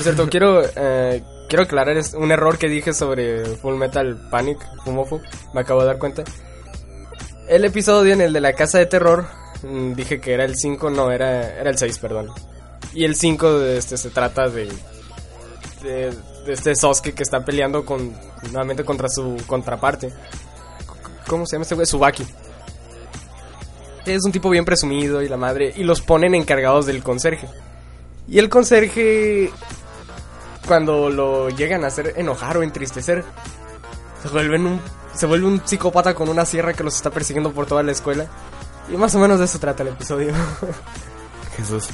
[0.00, 5.20] Por cierto, quiero, eh, quiero aclarar un error que dije sobre Full Metal Panic, Fumofu,
[5.52, 6.24] me acabo de dar cuenta.
[7.46, 9.26] El episodio en el de la casa de terror,
[9.62, 12.30] mm, dije que era el 5, no, era, era el 6, perdón.
[12.94, 14.72] Y el 5 este, se trata de,
[15.82, 16.14] de,
[16.46, 18.10] de este Sosuke que está peleando con,
[18.52, 20.14] nuevamente contra su contraparte.
[21.26, 21.86] ¿Cómo se llama este güey?
[21.86, 22.24] Subaki.
[24.06, 25.74] Es un tipo bien presumido y la madre.
[25.76, 27.48] Y los ponen encargados del conserje.
[28.30, 29.50] Y el conserje,
[30.66, 33.24] cuando lo llegan a hacer enojar o entristecer,
[34.22, 34.80] se vuelven un,
[35.14, 38.26] se vuelve un psicópata con una sierra que los está persiguiendo por toda la escuela.
[38.92, 40.32] Y más o menos de eso trata el episodio.
[41.56, 41.88] Jesús.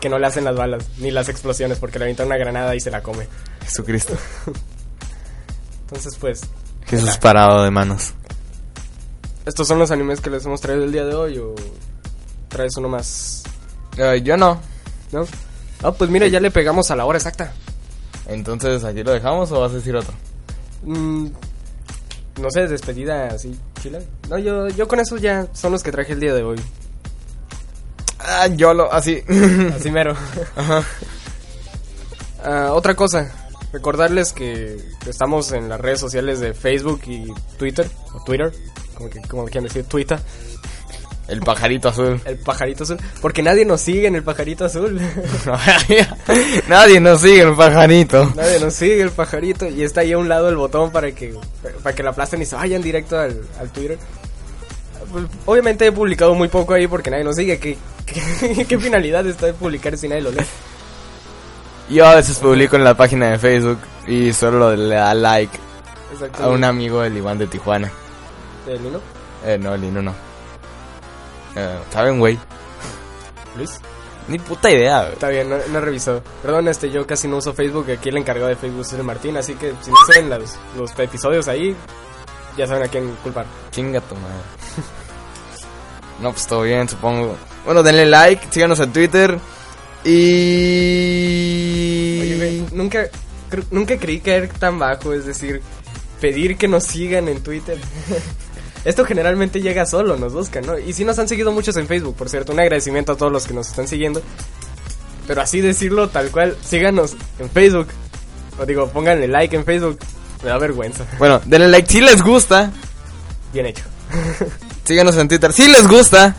[0.00, 2.80] que no le hacen las balas ni las explosiones porque le avientan una granada y
[2.80, 3.26] se la come.
[3.64, 4.14] Jesucristo.
[5.82, 6.40] Entonces, pues,
[6.86, 8.14] Jesús parado de manos.
[9.44, 11.54] estos son los animes que les hemos traído el día de hoy o
[12.48, 13.42] traes uno más,
[13.96, 14.60] Eh, yo no.
[15.12, 15.26] ¿no?
[15.82, 17.52] Ah, pues mira, ya le pegamos a la hora exacta.
[18.30, 20.14] Entonces, ¿aquí lo dejamos o vas a decir otro?
[20.84, 21.26] Mm,
[22.40, 23.98] no sé, despedida así, chila.
[24.28, 26.60] No, yo, yo con eso ya son los que traje el día de hoy.
[28.20, 29.22] Ah, yo lo, así.
[29.74, 30.14] Así mero.
[30.54, 30.84] Ajá.
[32.44, 33.32] Ah, otra cosa,
[33.72, 37.26] recordarles que estamos en las redes sociales de Facebook y
[37.58, 38.52] Twitter, o Twitter,
[38.94, 40.20] como, que, como quieran decir, Twitter,
[41.30, 42.20] El pajarito azul.
[42.24, 45.00] el pajarito azul, porque nadie nos sigue en el pajarito azul.
[46.68, 48.32] Nadie nos sigue el pajarito.
[48.34, 51.34] nadie nos sigue el pajarito y está ahí a un lado el botón para que
[51.82, 53.96] para que la aplasten y se vayan directo al, al Twitter.
[55.46, 57.58] Obviamente he publicado muy poco ahí porque nadie nos sigue.
[57.58, 60.44] ¿Qué, qué, qué finalidad está de publicar si nadie lo lee?
[61.88, 65.58] Yo a veces publico en la página de Facebook y solo le da like
[66.40, 67.90] a un amigo del Iván de Tijuana.
[68.66, 69.00] ¿El Lino?
[69.44, 70.29] Eh, no, Lino no.
[71.56, 72.38] Eh, ¿Saben, güey?
[73.56, 73.80] ¿Luis?
[74.28, 75.12] Ni puta idea, güey.
[75.14, 76.22] Está bien, no, no he revisado.
[76.42, 77.90] Perdón, este, yo casi no uso Facebook.
[77.90, 79.36] Aquí el encargado de Facebook es el Martín.
[79.36, 81.74] Así que si no saben los, los episodios ahí,
[82.56, 83.46] ya saben a quién culpar.
[83.70, 84.42] Chinga tu madre.
[86.20, 87.34] No, pues todo bien, supongo.
[87.64, 89.38] Bueno, denle like, síganos en Twitter.
[90.04, 90.10] Y.
[92.20, 93.08] Oye, güey, nunca,
[93.70, 95.62] nunca creí caer tan bajo, es decir,
[96.20, 97.78] pedir que nos sigan en Twitter.
[98.84, 100.78] Esto generalmente llega solo, nos buscan, ¿no?
[100.78, 103.46] Y sí nos han seguido muchos en Facebook, por cierto, un agradecimiento a todos los
[103.46, 104.22] que nos están siguiendo.
[105.26, 107.88] Pero así decirlo tal cual, síganos en Facebook.
[108.58, 109.98] O digo, pónganle like en Facebook.
[110.42, 111.04] Me da vergüenza.
[111.18, 112.72] Bueno, denle like si les gusta.
[113.52, 113.84] Bien hecho.
[114.84, 116.34] Síganos en Twitter si les gusta.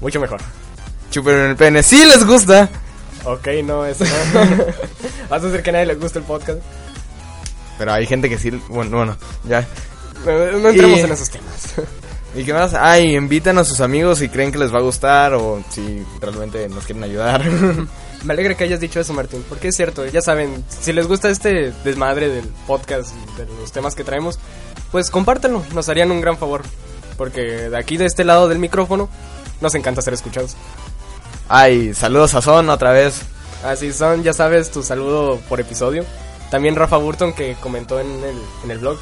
[0.00, 0.40] Mucho mejor.
[1.10, 2.68] Chupen en el pene si les gusta.
[3.24, 4.40] Ok, no, eso no.
[5.28, 6.60] Vas a hacer que a nadie le guste el podcast.
[7.78, 8.50] Pero hay gente que sí.
[8.68, 9.66] Bueno, bueno, ya.
[10.24, 11.74] No, no entremos Y- en esos temas.
[12.34, 12.74] ¿Y qué más?
[12.74, 16.68] Ay, invitan a sus amigos si creen que les va a gustar o si realmente
[16.68, 17.42] nos quieren ayudar.
[18.24, 21.30] Me alegra que hayas dicho eso, Martín, porque es cierto, ya saben, si les gusta
[21.30, 24.38] este desmadre del podcast de los temas que traemos,
[24.90, 26.62] pues compártanlo, nos harían un gran favor,
[27.16, 27.40] porque
[27.70, 29.08] de aquí de este lado del micrófono
[29.60, 30.56] nos encanta ser escuchados.
[31.48, 33.22] Ay, saludos a Son otra vez.
[33.64, 36.04] Así son, ya sabes, tu saludo por episodio.
[36.50, 38.98] También Rafa Burton que comentó en el, en el blog.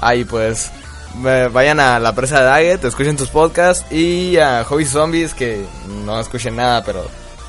[0.00, 0.70] Ay, pues
[1.24, 5.64] eh, vayan a la presa de Daggett, escuchen tus podcasts y a Hobbies Zombies que
[6.04, 7.04] no escuchen nada, pero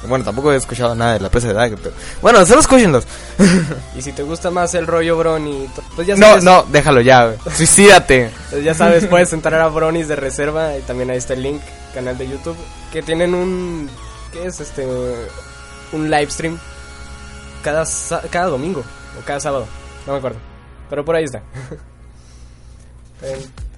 [0.07, 3.05] bueno, tampoco he escuchado nada de la presa de Daggett, pero bueno, solo escúchenlos.
[3.95, 7.25] Y si te gusta más el rollo Brony, pues ya No, sabes, no, déjalo ya,
[7.27, 7.37] güey.
[7.55, 8.31] Suicídate.
[8.49, 11.61] pues ya sabes, puedes entrar a Bronies de reserva y también ahí está el link,
[11.93, 12.57] canal de YouTube,
[12.91, 13.89] que tienen un,
[14.33, 14.87] ¿qué es este?
[15.93, 16.57] Un live stream
[17.63, 17.85] cada,
[18.31, 18.83] cada domingo
[19.19, 19.67] o cada sábado,
[20.07, 20.39] no me acuerdo,
[20.89, 21.43] pero por ahí está.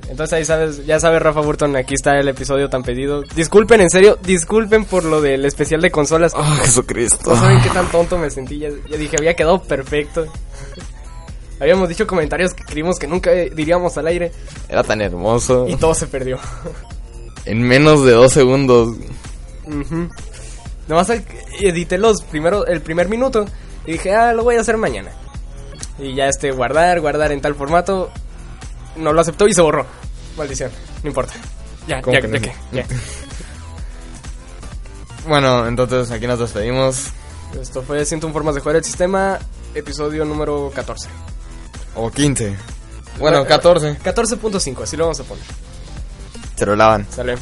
[0.09, 3.23] Entonces ahí sabes, ya sabes Rafa Burton, aquí está el episodio tan pedido.
[3.35, 6.33] Disculpen, en serio, disculpen por lo del especial de consolas.
[6.35, 7.29] Oh, Jesucristo.
[7.33, 8.59] No saben qué tan tonto me sentí.
[8.59, 10.25] Ya, ya dije, había quedado perfecto.
[11.59, 14.31] Habíamos dicho comentarios que creímos que nunca diríamos al aire
[14.67, 15.65] Era tan hermoso.
[15.69, 16.37] y todo se perdió.
[17.45, 18.95] En menos de dos segundos.
[19.65, 20.07] Ujú.
[20.87, 21.25] Nomás al-
[21.59, 23.45] edité los primeros, el primer minuto
[23.85, 25.11] y dije, ah, lo voy a hacer mañana.
[25.99, 28.09] Y ya este, guardar, guardar en tal formato.
[28.95, 29.85] No lo aceptó y se borró.
[30.37, 30.71] Maldición,
[31.03, 31.33] no importa.
[31.87, 32.85] Ya, ¿Cómo ya, que ya que, ya.
[35.27, 37.07] Bueno, entonces aquí nos despedimos.
[37.59, 39.39] Esto fue 101 formas de jugar el sistema,
[39.75, 41.07] episodio número 14.
[41.95, 42.57] O 15.
[43.19, 43.99] Bueno, 14.
[43.99, 45.43] 14.5, así lo vamos a poner.
[46.55, 47.05] Se lo lavan.
[47.09, 47.35] Sale.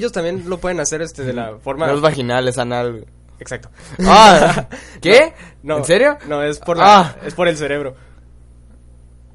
[0.00, 1.86] ellos también lo pueden hacer este de la forma.
[1.86, 3.06] No es vaginal, es anal.
[3.38, 3.70] Exacto.
[4.04, 4.66] Ah,
[5.02, 5.34] ¿qué?
[5.62, 6.18] ¿En serio?
[6.26, 7.16] No, es por la, ah.
[7.24, 7.94] es por el cerebro.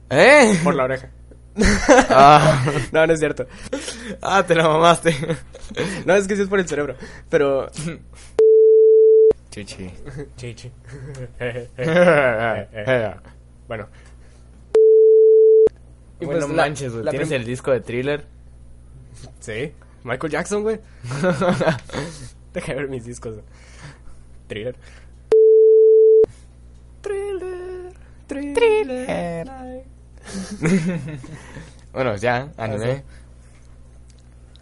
[0.10, 0.60] ¿Eh?
[0.64, 1.10] Por la oreja.
[2.10, 2.66] Ah.
[2.92, 3.46] No, no es cierto.
[4.22, 5.16] Ah, te la mamaste.
[6.06, 6.96] no, es que sí es por el cerebro,
[7.30, 7.70] pero
[9.52, 9.90] Chichi.
[10.36, 10.72] Chichi.
[13.68, 13.88] bueno.
[16.20, 18.26] Y bueno, pues manches, ¿Tienes el disco de Thriller?
[19.40, 19.72] Sí.
[20.06, 20.80] Michael Jackson, güey.
[22.54, 23.38] Deja de ver mis discos.
[24.48, 24.76] Thriller.
[27.02, 27.92] Thriller.
[28.28, 28.54] Thriller.
[28.54, 29.84] thriller.
[31.92, 33.04] bueno, ya, anime.
[33.08, 33.25] Ah,